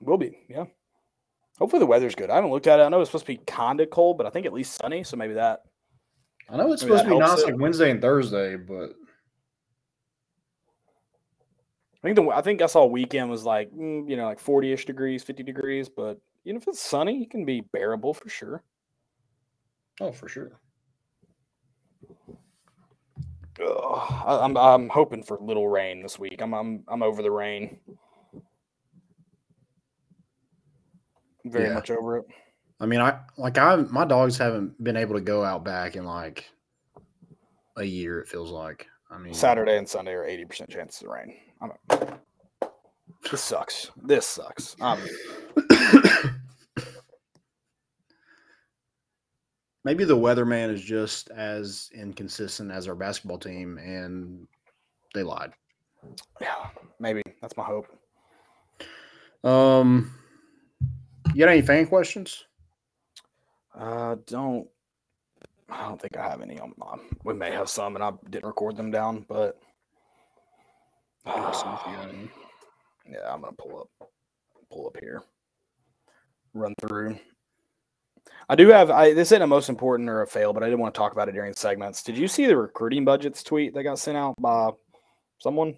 [0.00, 0.64] Will be, yeah.
[1.58, 2.30] Hopefully the weather's good.
[2.30, 2.82] I haven't looked at it.
[2.82, 5.04] I know it's supposed to be kind of cold, but I think at least sunny.
[5.04, 5.62] So maybe that.
[6.48, 8.90] I know it's Maybe supposed to be nice like Wednesday and Thursday, but
[11.94, 14.86] I think the I think I saw weekend was like mm, you know like 40ish
[14.86, 18.62] degrees, 50 degrees, but you know if it's sunny, it can be bearable for sure.
[20.00, 20.60] oh for sure.
[23.60, 23.66] Ugh,
[24.26, 26.40] I, I'm I'm hoping for little rain this week.
[26.40, 27.78] I'm I'm I'm over the rain.
[31.44, 31.74] Very Yeah.
[31.74, 32.26] much over it.
[32.80, 36.04] I mean, I like I my dogs haven't been able to go out back in
[36.04, 36.44] like
[37.76, 38.20] a year.
[38.20, 38.86] It feels like.
[39.10, 41.34] I mean, Saturday and Sunday are 80% chances of rain.
[41.60, 41.72] I'm
[43.30, 43.90] this sucks.
[44.02, 44.76] This sucks.
[44.80, 45.00] Um,
[49.84, 54.46] maybe the weatherman is just as inconsistent as our basketball team, and
[55.12, 55.50] they lied.
[56.40, 56.68] yeah,
[57.00, 57.88] maybe that's my hope.
[59.42, 60.12] Um,
[61.34, 62.44] you got any fan questions?
[63.76, 64.68] Uh, don't.
[65.68, 66.60] I don't think I have any.
[66.60, 66.72] On,
[67.24, 69.60] we may have some, and I didn't record them down, but
[71.26, 72.30] Let's see if you got any.
[73.10, 74.10] yeah, I'm gonna pull up,
[74.70, 75.22] pull up here,
[76.54, 77.18] run through.
[78.48, 78.90] I do have.
[78.90, 81.12] I this isn't a most important or a fail, but I did want to talk
[81.12, 82.02] about it during segments.
[82.02, 84.70] Did you see the recruiting budgets tweet that got sent out by
[85.38, 85.74] someone?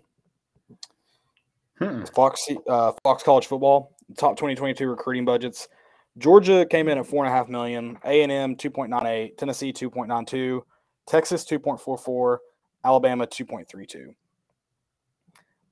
[1.79, 2.05] Hmm.
[2.15, 5.69] Fox uh, Fox College Football top 2022 recruiting budgets.
[6.17, 7.99] Georgia came in at four and a half million.
[8.05, 9.37] A and M 2.98.
[9.37, 10.61] Tennessee 2.92.
[11.07, 12.39] Texas 2.44.
[12.85, 14.15] Alabama 2.32.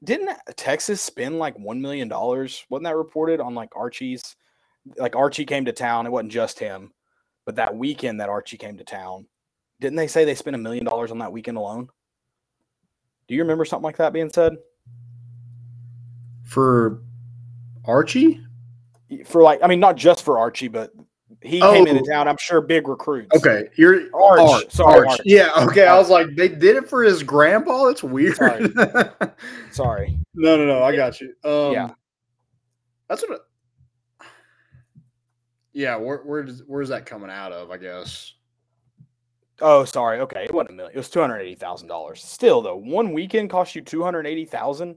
[0.04, 2.64] Didn't Texas spend like one million dollars?
[2.68, 4.36] Wasn't that reported on like Archie's?
[4.96, 6.06] Like Archie came to town.
[6.06, 6.92] It wasn't just him,
[7.44, 9.26] but that weekend that Archie came to town,
[9.80, 11.88] didn't they say they spent a million dollars on that weekend alone?
[13.26, 14.56] Do you remember something like that being said?
[16.44, 17.02] For
[17.84, 18.40] Archie?
[19.24, 20.92] for like I mean not just for Archie, but
[21.42, 22.04] he came into Oh.
[22.06, 22.28] town.
[22.28, 23.28] I'm sure big recruits.
[23.36, 24.70] Okay, you're Arch, Arch.
[24.72, 25.08] sorry, Arch.
[25.10, 25.20] Arch.
[25.24, 25.86] Yeah, okay.
[25.86, 27.86] I was like, they did it for his grandpa.
[27.86, 28.36] That's weird.
[28.36, 28.68] Sorry.
[28.74, 29.10] no,
[29.70, 30.18] Sorry.
[30.34, 30.82] no, no.
[30.82, 31.34] I got you.
[31.44, 31.90] Um, Yeah.
[33.08, 33.40] that's what.
[33.40, 34.24] I-
[35.72, 37.70] yeah, where where does where's that coming out of?
[37.70, 38.32] I guess.
[39.60, 40.20] Oh, sorry.
[40.20, 40.94] Okay, it wasn't a million.
[40.94, 42.22] It was two hundred eighty thousand dollars.
[42.24, 44.96] Still though, one weekend cost you two hundred eighty thousand.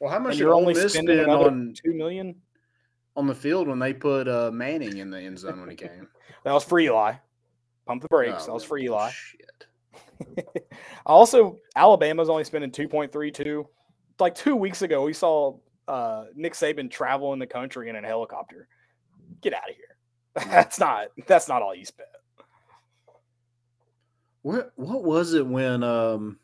[0.00, 2.34] Well, how much and you're only spending on two million.
[3.16, 6.08] On the field when they put uh, Manning in the end zone when he came?
[6.44, 7.14] That was for Eli.
[7.86, 8.42] Pump the brakes.
[8.42, 9.10] Oh, that was for Eli.
[9.10, 9.66] Shit.
[11.06, 13.66] also, Alabama's only spending two point three two.
[14.18, 15.56] Like two weeks ago, we saw
[15.88, 18.68] uh, Nick Saban travel in the country in a helicopter.
[19.40, 19.96] Get out of here.
[20.50, 21.08] that's not.
[21.26, 22.10] That's not all you spent.
[24.42, 26.38] What what was it when um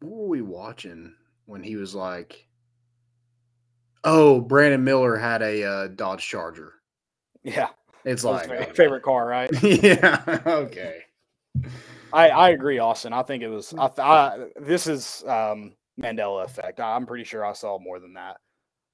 [0.00, 1.14] what were we watching
[1.44, 2.47] when he was like
[4.10, 6.72] Oh, Brandon Miller had a uh, Dodge Charger.
[7.44, 7.68] Yeah,
[8.06, 9.50] It's like my favorite car, right?
[9.62, 11.00] yeah, okay.
[12.12, 13.12] I, I agree, Austin.
[13.12, 13.74] I think it was.
[13.76, 16.80] I, th- I, this is um, Mandela effect.
[16.80, 18.38] I'm pretty sure I saw more than that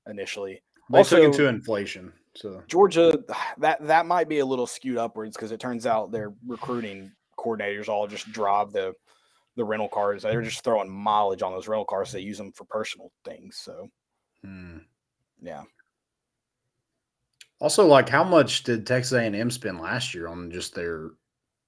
[0.09, 0.61] initially.
[0.91, 2.12] They took Also- to inflation.
[2.37, 3.17] So Georgia,
[3.59, 7.89] that that might be a little skewed upwards because it turns out their recruiting coordinators
[7.89, 8.93] all just drive the
[9.55, 10.25] the rental cars.
[10.25, 12.11] They're just throwing mileage on those rental cars.
[12.11, 13.61] They use them for personal things.
[13.62, 13.89] So
[14.45, 14.79] hmm.
[15.45, 15.63] Yeah,
[17.61, 21.11] also like how much did Texas A&M spend last year on just their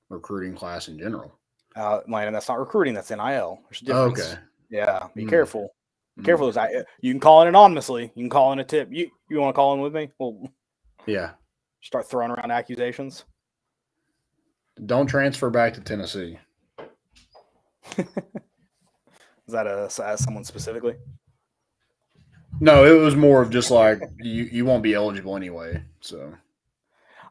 [0.08, 1.38] recruiting class in general?
[1.76, 2.94] uh, man, that's not recruiting.
[2.94, 3.60] That's NIL.
[3.68, 4.20] There's a difference.
[4.20, 4.40] Okay.
[4.70, 5.28] Yeah, be Mm.
[5.28, 5.74] careful.
[6.16, 6.24] Be Mm.
[6.24, 6.58] careful.
[6.58, 8.04] I- You can call in anonymously.
[8.14, 8.88] You can call in a tip.
[8.90, 10.10] You you want to call in with me?
[10.18, 10.48] We'll
[11.04, 11.34] Yeah.
[11.82, 13.24] start throwing around accusations.
[14.86, 16.38] Don't transfer back to Tennessee.
[17.98, 20.96] Is that a is that someone specifically?
[22.60, 25.82] No, it was more of just like you, you won't be eligible anyway.
[26.00, 26.32] So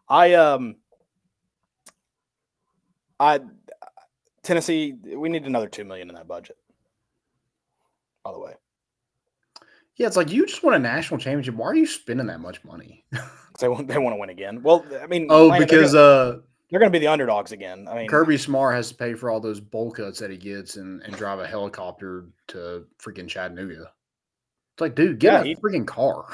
[0.07, 0.75] I um
[3.19, 3.39] I
[4.43, 6.57] Tennessee we need another 2 million in that budget.
[8.23, 8.53] By the way.
[9.97, 11.55] yeah, it's like you just won a national championship.
[11.55, 13.05] Why are you spending that much money?
[13.57, 14.61] They want they want to win again.
[14.63, 17.53] Well, I mean Oh, Atlanta, because they're, uh gonna, they're going to be the underdogs
[17.53, 17.87] again.
[17.89, 20.75] I mean Kirby Smart has to pay for all those bowl cuts that he gets
[20.75, 23.93] and, and drive a helicopter to freaking Chattanooga.
[24.75, 26.25] It's like, dude, get Yeah, a he- freaking car.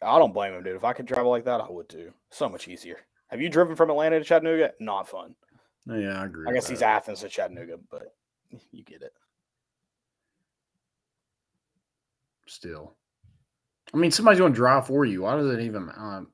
[0.00, 0.76] I don't blame him, dude.
[0.76, 2.12] If I could travel like that, I would too.
[2.30, 2.98] So much easier.
[3.28, 4.72] Have you driven from Atlanta to Chattanooga?
[4.78, 5.34] Not fun.
[5.86, 6.46] Yeah, I agree.
[6.48, 6.82] I guess he's.
[6.82, 8.14] Athens to Chattanooga, but
[8.70, 9.12] you get it.
[12.46, 12.94] still.
[13.92, 15.22] I mean, somebody's going to drive for you.
[15.22, 15.90] Why does it even?
[15.96, 16.28] Um,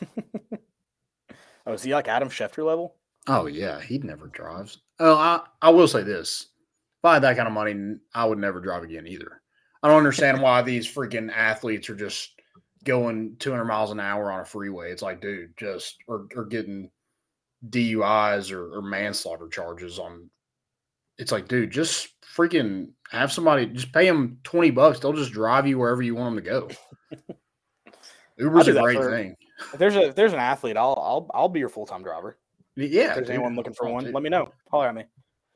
[1.66, 2.96] Oh, is he like Adam Schefter level?
[3.28, 4.78] oh yeah, he never drives.
[4.98, 6.48] Oh, I I will say this:
[6.98, 9.41] if I had that kind of money, I would never drive again either.
[9.82, 12.40] I don't understand why these freaking athletes are just
[12.84, 14.92] going 200 miles an hour on a freeway.
[14.92, 16.90] It's like, dude, just or, or getting
[17.68, 20.30] DUIs or, or manslaughter charges on.
[21.18, 24.98] It's like, dude, just freaking have somebody just pay them 20 bucks.
[24.98, 27.34] They'll just drive you wherever you want them to go.
[28.38, 29.36] Uber's a great for- thing.
[29.72, 32.36] If there's a if there's an athlete, I'll I'll I'll be your full time driver.
[32.74, 32.84] Yeah.
[32.84, 34.50] If there's dude, anyone looking for one, let me know.
[34.70, 35.04] Holler at me.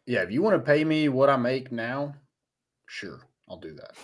[0.06, 2.14] Yeah, if you want to pay me what I make now,
[2.86, 3.94] sure, I'll do that.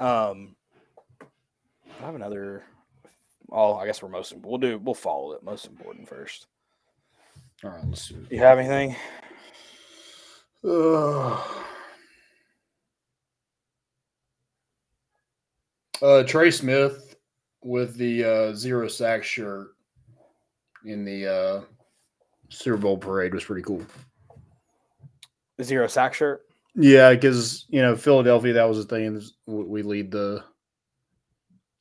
[0.00, 0.54] Um,
[2.00, 2.62] I have another.
[3.50, 4.34] Oh, I guess we're most.
[4.36, 4.78] We'll do.
[4.78, 5.42] We'll follow it.
[5.42, 6.46] Most important first.
[7.64, 8.94] All right, let's do You have anything?
[10.62, 11.38] it.
[16.00, 17.16] Uh, Trey Smith
[17.64, 19.74] with the uh, zero sack shirt
[20.84, 21.60] in the uh,
[22.50, 23.84] Super Bowl parade was pretty cool.
[25.62, 26.42] Zero sack shirt.
[26.74, 29.20] Yeah, because you know Philadelphia, that was the thing.
[29.46, 30.44] We we lead the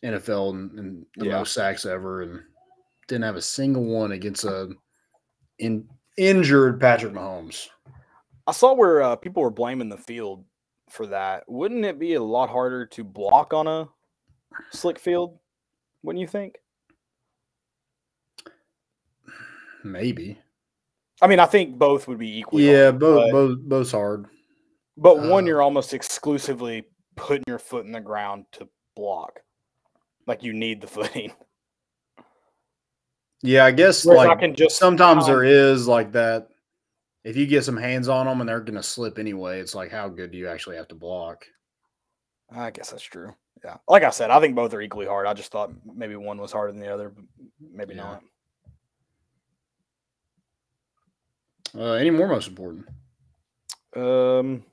[0.03, 1.37] NFL and, in the Yeah.
[1.39, 2.41] most sacks ever, and
[3.07, 4.69] didn't have a single one against a
[5.59, 7.67] in, injured Patrick Mahomes.
[8.47, 10.45] I saw where uh, people were blaming the field
[10.89, 11.43] for that.
[11.47, 13.89] Wouldn't it be a lot harder to block on a
[14.71, 15.37] slick field?
[16.03, 16.55] Wouldn't you think?
[19.83, 20.39] Maybe.
[21.21, 22.69] I mean, I think both would be equally.
[22.69, 24.25] Yeah, hard, both but, both both hard.
[24.97, 26.83] but one, uh, you're almost exclusively
[27.15, 29.39] putting your foot in the ground to block.
[30.27, 31.31] Like you need the footing.
[33.43, 36.47] Yeah, I guess Whereas I can just sometimes time- there is like that.
[37.23, 40.07] If you get some hands on them and they're gonna slip anyway, it's like how
[40.07, 41.45] good do you actually have to block?
[42.49, 43.33] I guess that's true.
[43.65, 43.77] Yeah.
[43.87, 45.27] Like I said, I think both are equally hard.
[45.27, 47.25] I just thought maybe one was harder than the other, but
[47.73, 48.03] maybe Yeah.
[48.03, 48.23] not.
[51.77, 52.87] Uh, any more most important?
[53.95, 54.63] Um.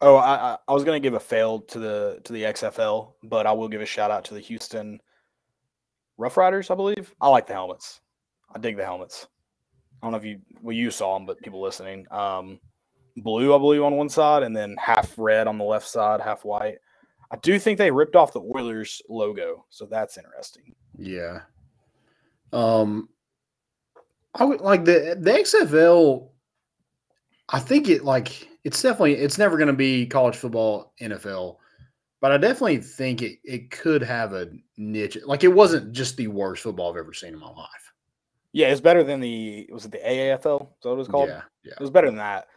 [0.00, 3.46] Oh, I, I I was gonna give a fail to the to the XFL, but
[3.46, 5.00] I will give a shout out to the Houston
[6.18, 6.70] Rough Riders.
[6.70, 8.00] I believe I like the helmets.
[8.54, 9.26] I dig the helmets.
[10.00, 12.60] I don't know if you well you saw them, but people listening, um,
[13.16, 16.44] blue I believe on one side, and then half red on the left side, half
[16.44, 16.76] white.
[17.30, 20.74] I do think they ripped off the Oilers logo, so that's interesting.
[20.96, 21.40] Yeah.
[22.52, 23.08] Um,
[24.34, 26.28] I would like the the XFL.
[27.48, 31.56] I think it like it's definitely it's never going to be college football NFL,
[32.20, 35.18] but I definitely think it it could have a niche.
[35.24, 37.92] Like it wasn't just the worst football I've ever seen in my life.
[38.52, 40.68] Yeah, it's better than the was it the AAFL?
[40.80, 41.28] So it was called?
[41.28, 41.72] Yeah, yeah.
[41.72, 42.48] It was better than that.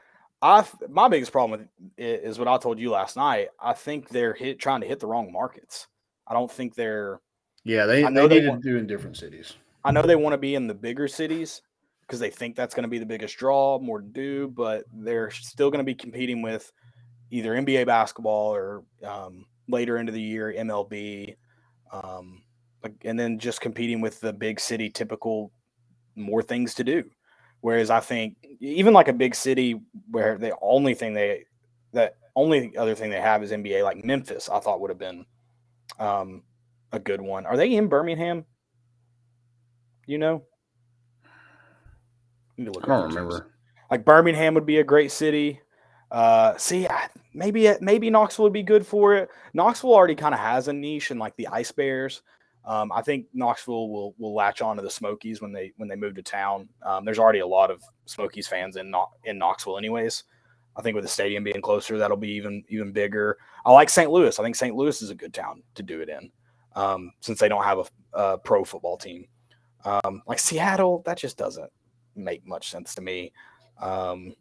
[0.41, 1.67] I my biggest problem with
[1.97, 3.49] it is what I told you last night.
[3.61, 5.87] I think they're hit trying to hit the wrong markets.
[6.27, 7.19] I don't think they're.
[7.63, 9.53] Yeah, they I they know they need want- to do in different cities.
[9.83, 11.61] I know they want to be in the bigger cities
[12.01, 15.31] because they think that's going to be the biggest draw, more to do, but they're
[15.31, 16.71] still going to be competing with
[17.31, 21.35] either NBA basketball or um, later into the year MLB,
[21.91, 22.43] um,
[23.03, 25.51] and then just competing with the big city typical
[26.15, 27.03] more things to do.
[27.61, 29.79] Whereas I think even like a big city
[30.09, 31.45] where the only thing they
[31.93, 35.25] that only other thing they have is NBA, like Memphis, I thought would have been
[35.99, 36.43] um,
[36.91, 37.45] a good one.
[37.45, 38.45] Are they in Birmingham?
[40.07, 40.43] You know,
[42.57, 43.15] Need to look I don't their teams.
[43.15, 43.47] remember.
[43.89, 45.61] Like Birmingham would be a great city.
[46.11, 49.29] Uh, see, I, maybe it- maybe Knoxville would be good for it.
[49.53, 52.21] Knoxville already kind of has a niche in like the Ice Bears.
[52.65, 55.95] Um, I think Knoxville will will latch on to the Smokies when they when they
[55.95, 56.69] move to town.
[56.85, 58.93] Um, there's already a lot of Smokies fans in
[59.23, 60.23] in Knoxville, anyways.
[60.77, 63.37] I think with the stadium being closer, that'll be even even bigger.
[63.65, 64.11] I like St.
[64.11, 64.37] Louis.
[64.39, 64.75] I think St.
[64.75, 66.31] Louis is a good town to do it in,
[66.75, 67.85] um, since they don't have a,
[68.19, 69.27] a pro football team.
[69.85, 71.71] Um, like Seattle, that just doesn't
[72.15, 73.31] make much sense to me.
[73.81, 74.35] Um,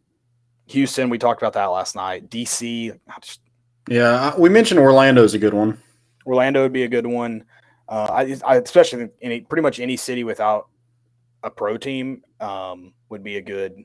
[0.67, 2.29] Houston, we talked about that last night.
[2.29, 3.41] DC, I just,
[3.89, 5.77] Yeah, we mentioned Orlando's a good one.
[6.25, 7.43] Orlando would be a good one.
[7.89, 10.69] Uh, I, I especially in any, pretty much any city without
[11.43, 13.83] a pro team um, would be a good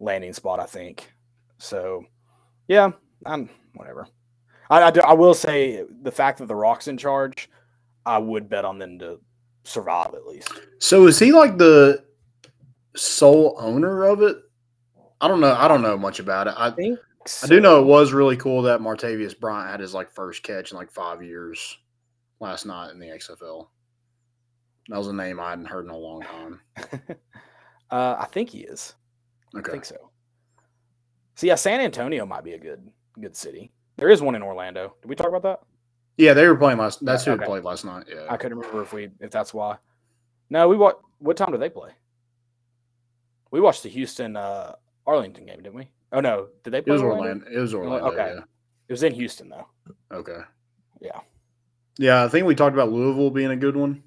[0.00, 1.10] landing spot, I think.
[1.58, 2.04] So,
[2.68, 2.90] yeah,
[3.24, 4.08] I'm whatever.
[4.68, 7.48] I, I, do- I will say the fact that the Rock's in charge,
[8.04, 9.20] I would bet on them to
[9.64, 10.52] survive at least.
[10.78, 12.04] So is he like the
[12.96, 14.36] sole owner of it?
[15.20, 15.54] I don't know.
[15.54, 16.54] I don't know much about it.
[16.56, 16.98] I think
[17.42, 20.72] I do know it was really cool that Martavis Bryant had his like first catch
[20.72, 21.78] in like five years
[22.40, 23.68] last night in the XFL.
[24.88, 26.60] That was a name I hadn't heard in a long time.
[27.90, 28.94] uh, I think he is.
[29.54, 30.10] I think so.
[31.36, 32.90] So yeah, San Antonio might be a good
[33.20, 33.70] good city.
[33.96, 34.94] There is one in Orlando.
[35.02, 35.60] Did we talk about that?
[36.16, 37.04] Yeah, they were playing last.
[37.04, 37.46] That's Yeah, who okay.
[37.46, 38.04] played last night.
[38.08, 38.26] Yeah.
[38.28, 39.76] I couldn't remember if we if that's why.
[40.50, 41.90] No, we what what time did they play?
[43.50, 44.74] We watched the Houston uh
[45.06, 45.90] Arlington game, didn't we?
[46.12, 47.44] Oh no, did they It play was Orlando?
[47.44, 47.46] Orlando.
[47.50, 48.06] It was Orlando.
[48.10, 48.34] okay.
[48.88, 49.66] It was in Houston though.
[50.12, 50.38] Okay.
[51.00, 51.20] Yeah.
[51.98, 54.02] Yeah, I think we talked about Louisville being a good one.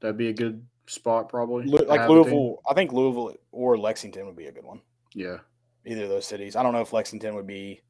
[0.00, 1.64] That'd be a good spot, probably.
[1.66, 2.08] Like have a team.
[2.16, 4.80] Louisville, I think Louisville or Lexington would be a good one.
[5.14, 5.38] Yeah.
[5.84, 6.56] Either of those cities.
[6.56, 7.80] I don't know if Lexington would be.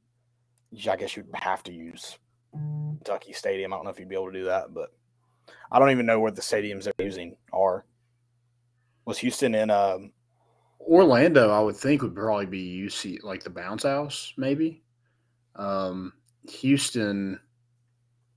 [0.89, 2.17] I guess you'd have to use
[2.53, 3.73] Kentucky Stadium.
[3.73, 4.93] I don't know if you'd be able to do that, but
[5.71, 7.85] I don't even know where the stadiums they're using are.
[9.05, 9.71] Was Houston in?
[9.71, 10.13] Um,
[10.81, 14.83] Orlando, I would think would probably be UC like the bounce house, maybe.
[15.57, 16.13] Um,
[16.49, 17.39] Houston,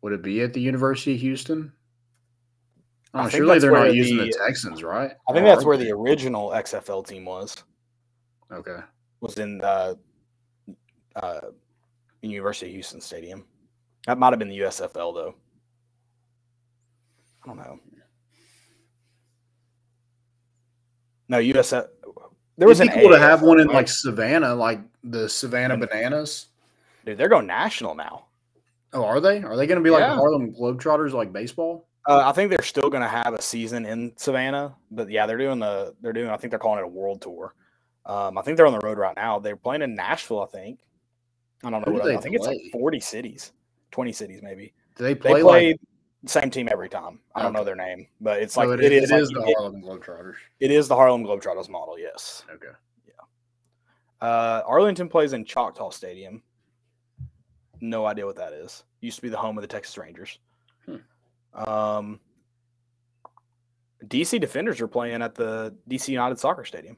[0.01, 1.71] would it be at the University of Houston?
[3.13, 5.11] Oh, surely they're not using the the- Texans, right?
[5.29, 5.85] I think Or that's where they?
[5.85, 7.55] the original XFL team was.
[8.51, 8.77] Okay.
[9.21, 9.97] Was in the
[11.15, 11.39] uh,
[12.21, 13.45] University of Houston Stadium.
[14.07, 15.35] That might have been the USFL though.
[17.43, 17.79] I don't know.
[21.27, 21.87] No, USF.
[22.57, 25.89] There was It'd an cool to have one in like Savannah, like the Savannah Mm.
[25.89, 26.47] Bananas.
[27.05, 28.25] Dude, they're going national now.
[28.93, 29.41] Oh, are they?
[29.43, 30.09] Are they going to be like Yeah.
[30.11, 31.87] the Harlem Globetrotters, like baseball?
[32.07, 35.37] Uh, I think they're still going to have a season in Savannah, but yeah, they're
[35.39, 36.29] doing the they're doing.
[36.29, 37.53] I think they're calling it a world tour.
[38.05, 39.39] Um, I think they're on the road right now.
[39.39, 40.41] They're playing in Nashville.
[40.41, 40.79] I think.
[41.63, 42.03] I don't know Who what.
[42.03, 43.51] do I, think it's like forty cities,
[43.91, 44.73] twenty cities maybe.
[44.97, 45.79] Do they They play, play like?
[46.27, 47.19] same team every time.
[47.35, 49.29] I don't know their name, but it's So like it, it is, is.
[49.29, 50.35] it like- the Harlem Globetrotters.
[50.59, 51.99] it is the Harlem Globetrotters model.
[51.99, 52.43] Yes.
[52.53, 52.67] Okay.
[53.07, 54.27] Yeah.
[54.27, 56.41] Uh, Arlington plays in Choctaw Stadium.
[57.81, 58.83] No idea what that is.
[59.01, 60.39] Used to be the home of the Texas Rangers.
[60.85, 60.95] Hmm.
[61.53, 62.19] Um,
[64.05, 66.97] DC Defenders are playing at the DC United Soccer Stadium.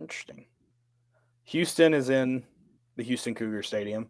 [0.00, 0.46] Interesting.
[1.44, 2.44] Houston is in
[2.96, 4.08] the Houston Cougar Stadium.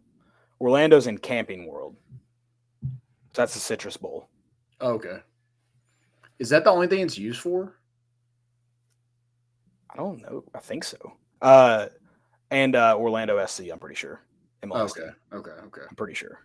[0.59, 1.95] Orlando's in Camping World.
[2.83, 4.29] So that's the Citrus Bowl.
[4.81, 5.17] Okay.
[6.39, 7.75] Is that the only thing it's used for?
[9.91, 10.43] I don't know.
[10.53, 10.97] I think so.
[11.41, 11.87] Uh,
[12.51, 13.65] and uh, Orlando SC.
[13.71, 14.21] I'm pretty sure.
[14.63, 15.05] MLS team.
[15.33, 15.51] Okay.
[15.51, 15.61] Okay.
[15.67, 15.81] Okay.
[15.89, 16.41] I'm pretty sure.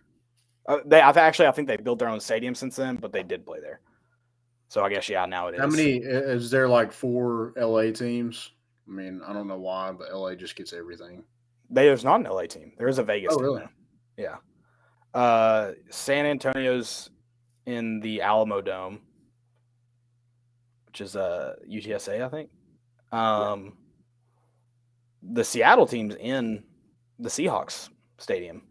[0.67, 3.23] Uh, they, I've actually, I think they built their own stadium since then, but they
[3.23, 3.81] did play there.
[4.67, 5.61] So I guess yeah, now it is.
[5.61, 8.51] How many is there like four LA teams?
[8.87, 11.23] I mean, I don't know why, but LA just gets everything.
[11.69, 12.73] There's not an LA team.
[12.77, 13.45] There is a Vegas Oh, team.
[13.45, 13.59] really?
[13.61, 13.69] though.
[14.17, 14.37] Yeah.
[15.13, 17.09] Uh, San Antonio's
[17.65, 19.01] in the Alamo Dome,
[20.87, 22.49] which is uh UTSA, I think.
[23.11, 23.77] Um,
[25.23, 26.63] the Seattle team's in
[27.19, 28.63] the Seahawks stadium.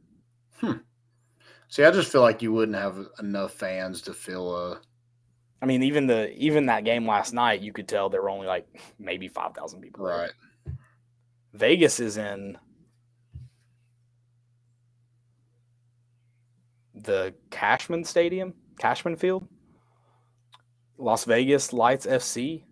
[1.69, 4.81] See, I just feel like you wouldn't have enough fans to fill a.
[5.61, 8.47] I mean, even the even that game last night, you could tell there were only
[8.47, 8.66] like
[8.99, 10.05] maybe five thousand people.
[10.05, 10.16] there.
[10.16, 10.31] Right.
[11.55, 12.59] Vegas is in
[17.05, 19.47] the Cashman Stadium, Cashman Field.
[20.98, 22.62] Las Vegas Lights FC.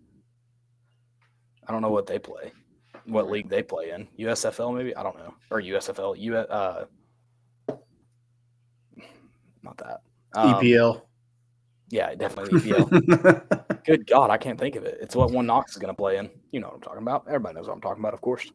[1.67, 2.51] I don't know what they play,
[3.05, 4.07] what league they play in.
[4.19, 6.17] USFL maybe I don't know or USFL.
[6.17, 6.85] U uh,
[9.61, 10.01] not that.
[10.35, 11.01] Um, EPL.
[11.89, 13.83] Yeah, definitely EPL.
[13.85, 14.97] Good God, I can't think of it.
[15.01, 16.29] It's what one Knox is going to play in.
[16.51, 17.25] You know what I'm talking about.
[17.27, 18.49] Everybody knows what I'm talking about, of course.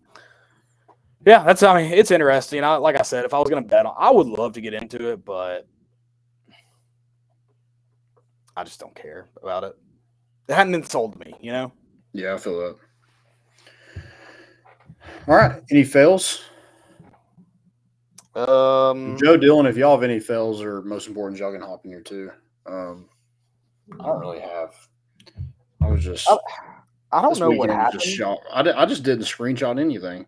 [1.27, 1.63] Yeah, that's.
[1.63, 2.63] I mean, it's interesting.
[2.65, 4.61] I, like I said, if I was going to bet on, I would love to
[4.61, 5.67] get into it, but
[8.57, 9.77] I just don't care about it.
[10.49, 11.73] It hadn't been sold to me, you know.
[12.13, 12.77] Yeah, I feel that.
[15.27, 15.61] All right.
[15.71, 16.43] Any fails?
[18.35, 21.91] Um, Joe Dillon, if y'all have any fails or most important, y'all can hop in
[21.91, 22.31] here too.
[22.67, 23.09] Um,
[24.01, 24.75] I don't really have.
[25.83, 26.29] I was just.
[26.31, 26.39] I-
[27.11, 28.03] I don't know what happened.
[28.03, 28.39] Just shot.
[28.53, 30.27] I, I just didn't screenshot anything.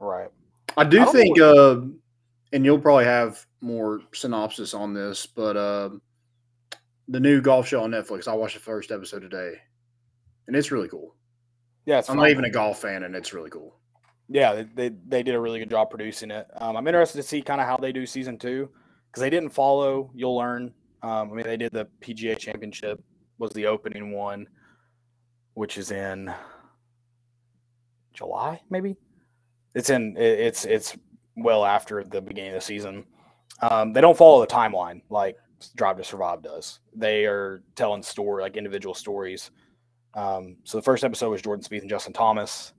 [0.00, 0.28] Right.
[0.76, 1.80] I do I think, uh,
[2.52, 5.90] and you'll probably have more synopsis on this, but uh,
[7.08, 8.26] the new golf show on Netflix.
[8.26, 9.54] I watched the first episode today,
[10.46, 11.14] and it's really cool.
[11.86, 12.24] Yeah, it's I'm fun.
[12.24, 13.76] not even a golf fan, and it's really cool.
[14.28, 16.46] yeah, they, they they did a really good job producing it.
[16.56, 18.70] Um, I'm interested to see kind of how they do season two
[19.10, 20.10] because they didn't follow.
[20.14, 20.72] You'll learn.
[21.02, 23.02] Um, I mean, they did the PGA Championship
[23.38, 24.46] was the opening one,
[25.54, 26.32] which is in
[28.12, 28.96] July, maybe.
[29.74, 30.96] It's in it's it's
[31.36, 33.04] well after the beginning of the season.
[33.62, 35.36] Um, they don't follow the timeline like
[35.76, 36.80] Drive to Survive does.
[36.94, 39.50] They are telling story like individual stories.
[40.14, 42.72] Um, so the first episode was Jordan Spieth and Justin Thomas.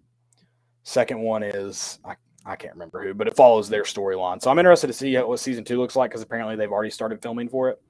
[0.84, 2.16] Second one is I,
[2.46, 4.42] I can't remember who, but it follows their storyline.
[4.42, 7.22] So I'm interested to see what season two looks like because apparently they've already started
[7.22, 7.82] filming for it.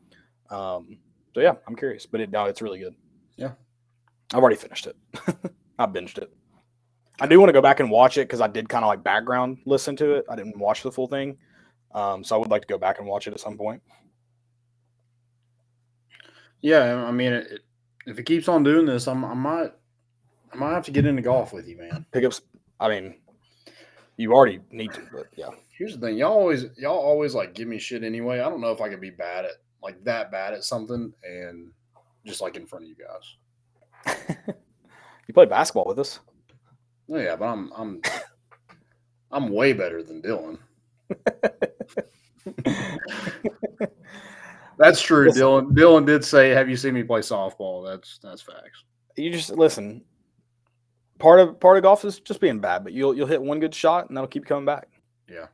[0.49, 0.97] Um,
[1.33, 2.93] so yeah, I'm curious, but it, no, it's really good.
[3.37, 3.51] Yeah.
[4.33, 4.95] I've already finished it.
[5.79, 6.33] I binged it.
[7.21, 9.03] I do want to go back and watch it because I did kind of like
[9.03, 10.25] background listen to it.
[10.27, 11.37] I didn't watch the full thing,
[11.93, 13.81] um, so I would like to go back and watch it at some point.
[16.61, 17.59] Yeah, I mean, it,
[18.07, 19.71] if it keeps on doing this, I'm, I might,
[20.51, 22.07] I might have to get into golf with you, man.
[22.11, 22.31] Pick up.
[22.33, 22.41] s-
[22.79, 23.19] I mean,
[24.17, 25.49] you already need to, but yeah.
[25.77, 28.39] Here's the thing, y'all always, y'all always like give me shit anyway.
[28.39, 29.51] I don't know if I could be bad at
[29.83, 31.71] like that bad at something, and
[32.25, 34.25] just like in front of you guys.
[35.27, 36.19] you played basketball with us.
[37.09, 38.01] Oh yeah, but I'm, I'm,
[39.31, 40.57] I'm way better than Dylan.
[44.77, 45.41] That's true, Listen.
[45.41, 45.71] Dylan.
[45.73, 48.83] Dylan did say, "Have you seen me play softball?" That's that's facts.
[49.15, 50.03] you just listen.
[51.19, 53.75] Part of part of golf is just being bad, but you'll you'll hit one good
[53.75, 54.87] shot and that'll keep coming back.
[55.29, 55.47] Yeah.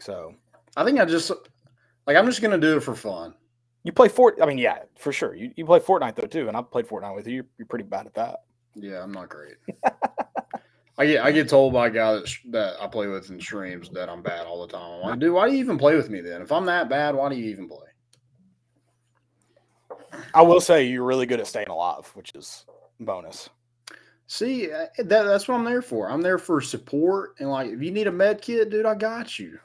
[0.00, 0.34] So
[0.76, 1.30] I think I just
[2.06, 3.34] like I'm just gonna do it for fun.
[3.82, 4.38] you play Fort.
[4.42, 5.34] I mean, yeah, for sure.
[5.34, 7.36] You, you play Fortnite though too, and I've played Fortnite with you.
[7.36, 8.40] You're, you're pretty bad at that.
[8.74, 9.56] Yeah, I'm not great.
[10.98, 13.40] I get I get told by a guy that, sh- that I play with in
[13.40, 14.82] streams that I'm bad all the time.
[14.82, 16.42] I'm like, dude, why do you even play with me then?
[16.42, 17.78] If I'm that bad, why do you even play?
[20.34, 22.66] I will say you're really good at staying alive, which is
[23.00, 23.48] bonus.
[24.26, 26.08] See, uh, that, that's what I'm there for.
[26.10, 29.38] I'm there for support and like, if you need a med kit, dude, I got
[29.38, 29.58] you.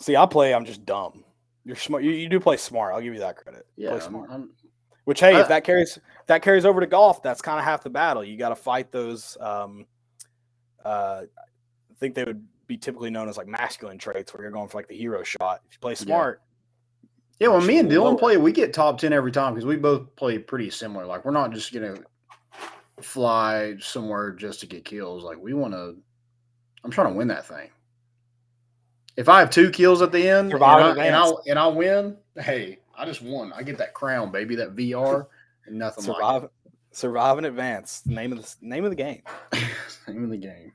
[0.00, 0.54] See, I play.
[0.54, 1.24] I'm just dumb.
[1.64, 2.02] You're smart.
[2.04, 2.94] You, you do play smart.
[2.94, 3.66] I'll give you that credit.
[3.76, 4.30] Yeah, play I'm, smart.
[4.30, 4.50] I'm-
[5.04, 7.82] Which hey, I- if that carries that carries over to golf, that's kind of half
[7.82, 8.24] the battle.
[8.24, 9.36] You got to fight those.
[9.40, 9.86] Um,
[10.84, 14.68] uh, I think they would be typically known as like masculine traits, where you're going
[14.68, 15.60] for like the hero shot.
[15.66, 16.42] If you play smart,
[17.40, 17.48] yeah.
[17.48, 18.18] When me and Dylan lower.
[18.18, 21.06] play, we get top ten every time because we both play pretty similar.
[21.06, 21.96] Like, we're not just gonna
[23.00, 25.24] fly somewhere just to get kills.
[25.24, 25.96] Like, we want to.
[26.84, 27.70] I'm trying to win that thing.
[29.16, 31.46] If I have two kills at the end and I, in and, I, advance.
[31.46, 33.52] and I win, hey, I just won.
[33.52, 35.26] I get that crown, baby, that VR,
[35.66, 36.48] and nothing like survive,
[36.92, 38.00] survive in advance.
[38.00, 39.22] The name of the name of the game.
[40.08, 40.72] Name of the game.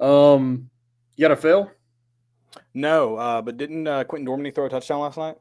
[0.00, 0.70] Um,
[1.16, 1.70] you got to fail?
[2.72, 5.36] No, uh, but didn't uh, Quentin Dormady throw a touchdown last night?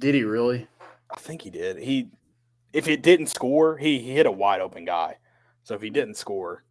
[0.00, 0.66] Did he really?
[1.10, 1.78] I think he did.
[1.78, 2.10] He,
[2.72, 5.18] if it didn't score, he, he hit a wide open guy.
[5.62, 6.64] So if he didn't score,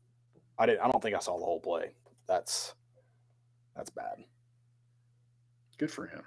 [0.58, 0.82] I didn't.
[0.82, 1.92] I don't think I saw the whole play.
[2.28, 2.74] That's
[3.76, 4.24] that's bad.
[5.78, 6.22] Good for him.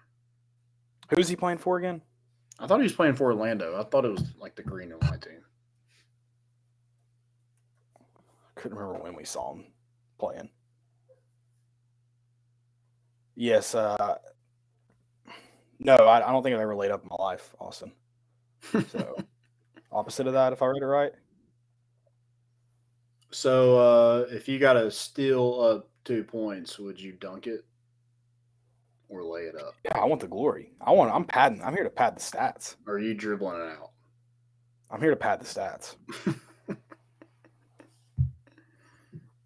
[1.11, 2.03] Who's he playing for again?
[2.59, 3.79] I thought he was playing for Orlando.
[3.79, 5.43] I thought it was like the green and white team.
[7.97, 9.67] I couldn't remember when we saw him
[10.19, 10.49] playing.
[13.35, 13.75] Yes.
[13.75, 14.17] Uh,
[15.79, 17.93] no, I, I don't think I've ever laid up in my life, Austin.
[18.91, 19.17] So
[19.93, 21.13] opposite of that, if I read it right.
[23.31, 27.67] So uh, if you got to steal up two points, would you dunk it
[29.09, 29.75] or lay it up?
[29.85, 30.73] Yeah, I want the glory.
[30.81, 31.13] I want.
[31.13, 31.63] I'm padding.
[31.63, 32.77] I'm here to pad the stats.
[32.87, 33.91] Or are you dribbling it out?
[34.91, 35.97] I'm here to pad the stats.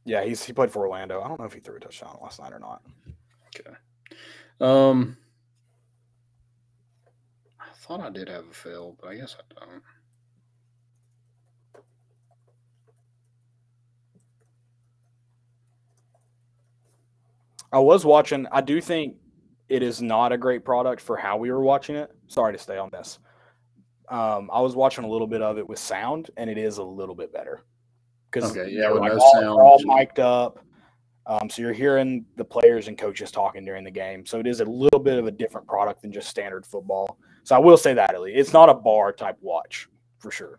[0.04, 1.22] yeah, he's he played for Orlando.
[1.22, 2.82] I don't know if he threw a touchdown last night or not.
[3.56, 3.74] Okay.
[4.60, 5.16] Um,
[7.58, 9.82] I thought I did have a fail, but I guess I don't.
[17.72, 18.46] I was watching.
[18.50, 19.14] I do think
[19.70, 22.10] it is not a great product for how we were watching it.
[22.26, 23.20] Sorry to stay on this.
[24.08, 26.82] Um, I was watching a little bit of it with sound, and it is a
[26.82, 27.62] little bit better
[28.30, 29.46] because Okay, yeah, with like no all, sound.
[29.46, 30.58] all mic'd up.
[31.26, 34.26] Um, so you're hearing the players and coaches talking during the game.
[34.26, 37.18] So it is a little bit of a different product than just standard football.
[37.44, 38.34] So I will say that, Ellie.
[38.34, 39.88] It's not a bar type watch
[40.18, 40.58] for sure.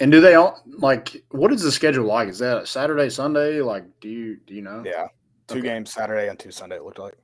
[0.00, 1.22] And do they all like?
[1.30, 2.28] What is the schedule like?
[2.28, 3.60] Is that a Saturday, Sunday?
[3.60, 4.82] Like, do you do you know?
[4.84, 5.08] Yeah.
[5.46, 5.68] Two Okay.
[5.68, 7.14] games Saturday and two Sunday, it looked like.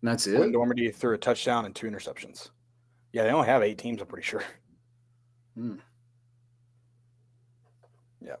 [0.00, 0.40] And that's it.
[0.52, 2.50] Dormady threw a touchdown and two interceptions.
[3.12, 4.44] Yeah, they only have eight teams, I'm pretty sure.
[5.56, 5.74] Hmm.
[8.20, 8.40] Yep.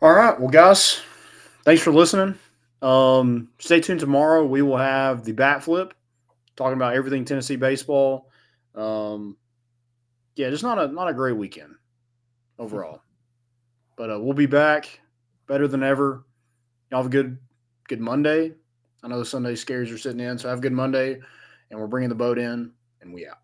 [0.00, 1.00] All right, well, guys,
[1.64, 2.38] thanks for listening.
[2.82, 4.44] Um, stay tuned tomorrow.
[4.46, 5.94] We will have the bat flip,
[6.54, 8.30] talking about everything Tennessee baseball.
[8.74, 9.36] Um,
[10.36, 11.74] yeah, just not a not a great weekend
[12.58, 13.02] overall,
[13.96, 15.00] but uh, we'll be back
[15.46, 16.24] better than ever.
[16.90, 17.38] Y'all have a good
[17.88, 18.52] good Monday.
[19.02, 21.20] I know the Sunday scares are sitting in, so have a good Monday,
[21.70, 23.43] and we're bringing the boat in, and we out.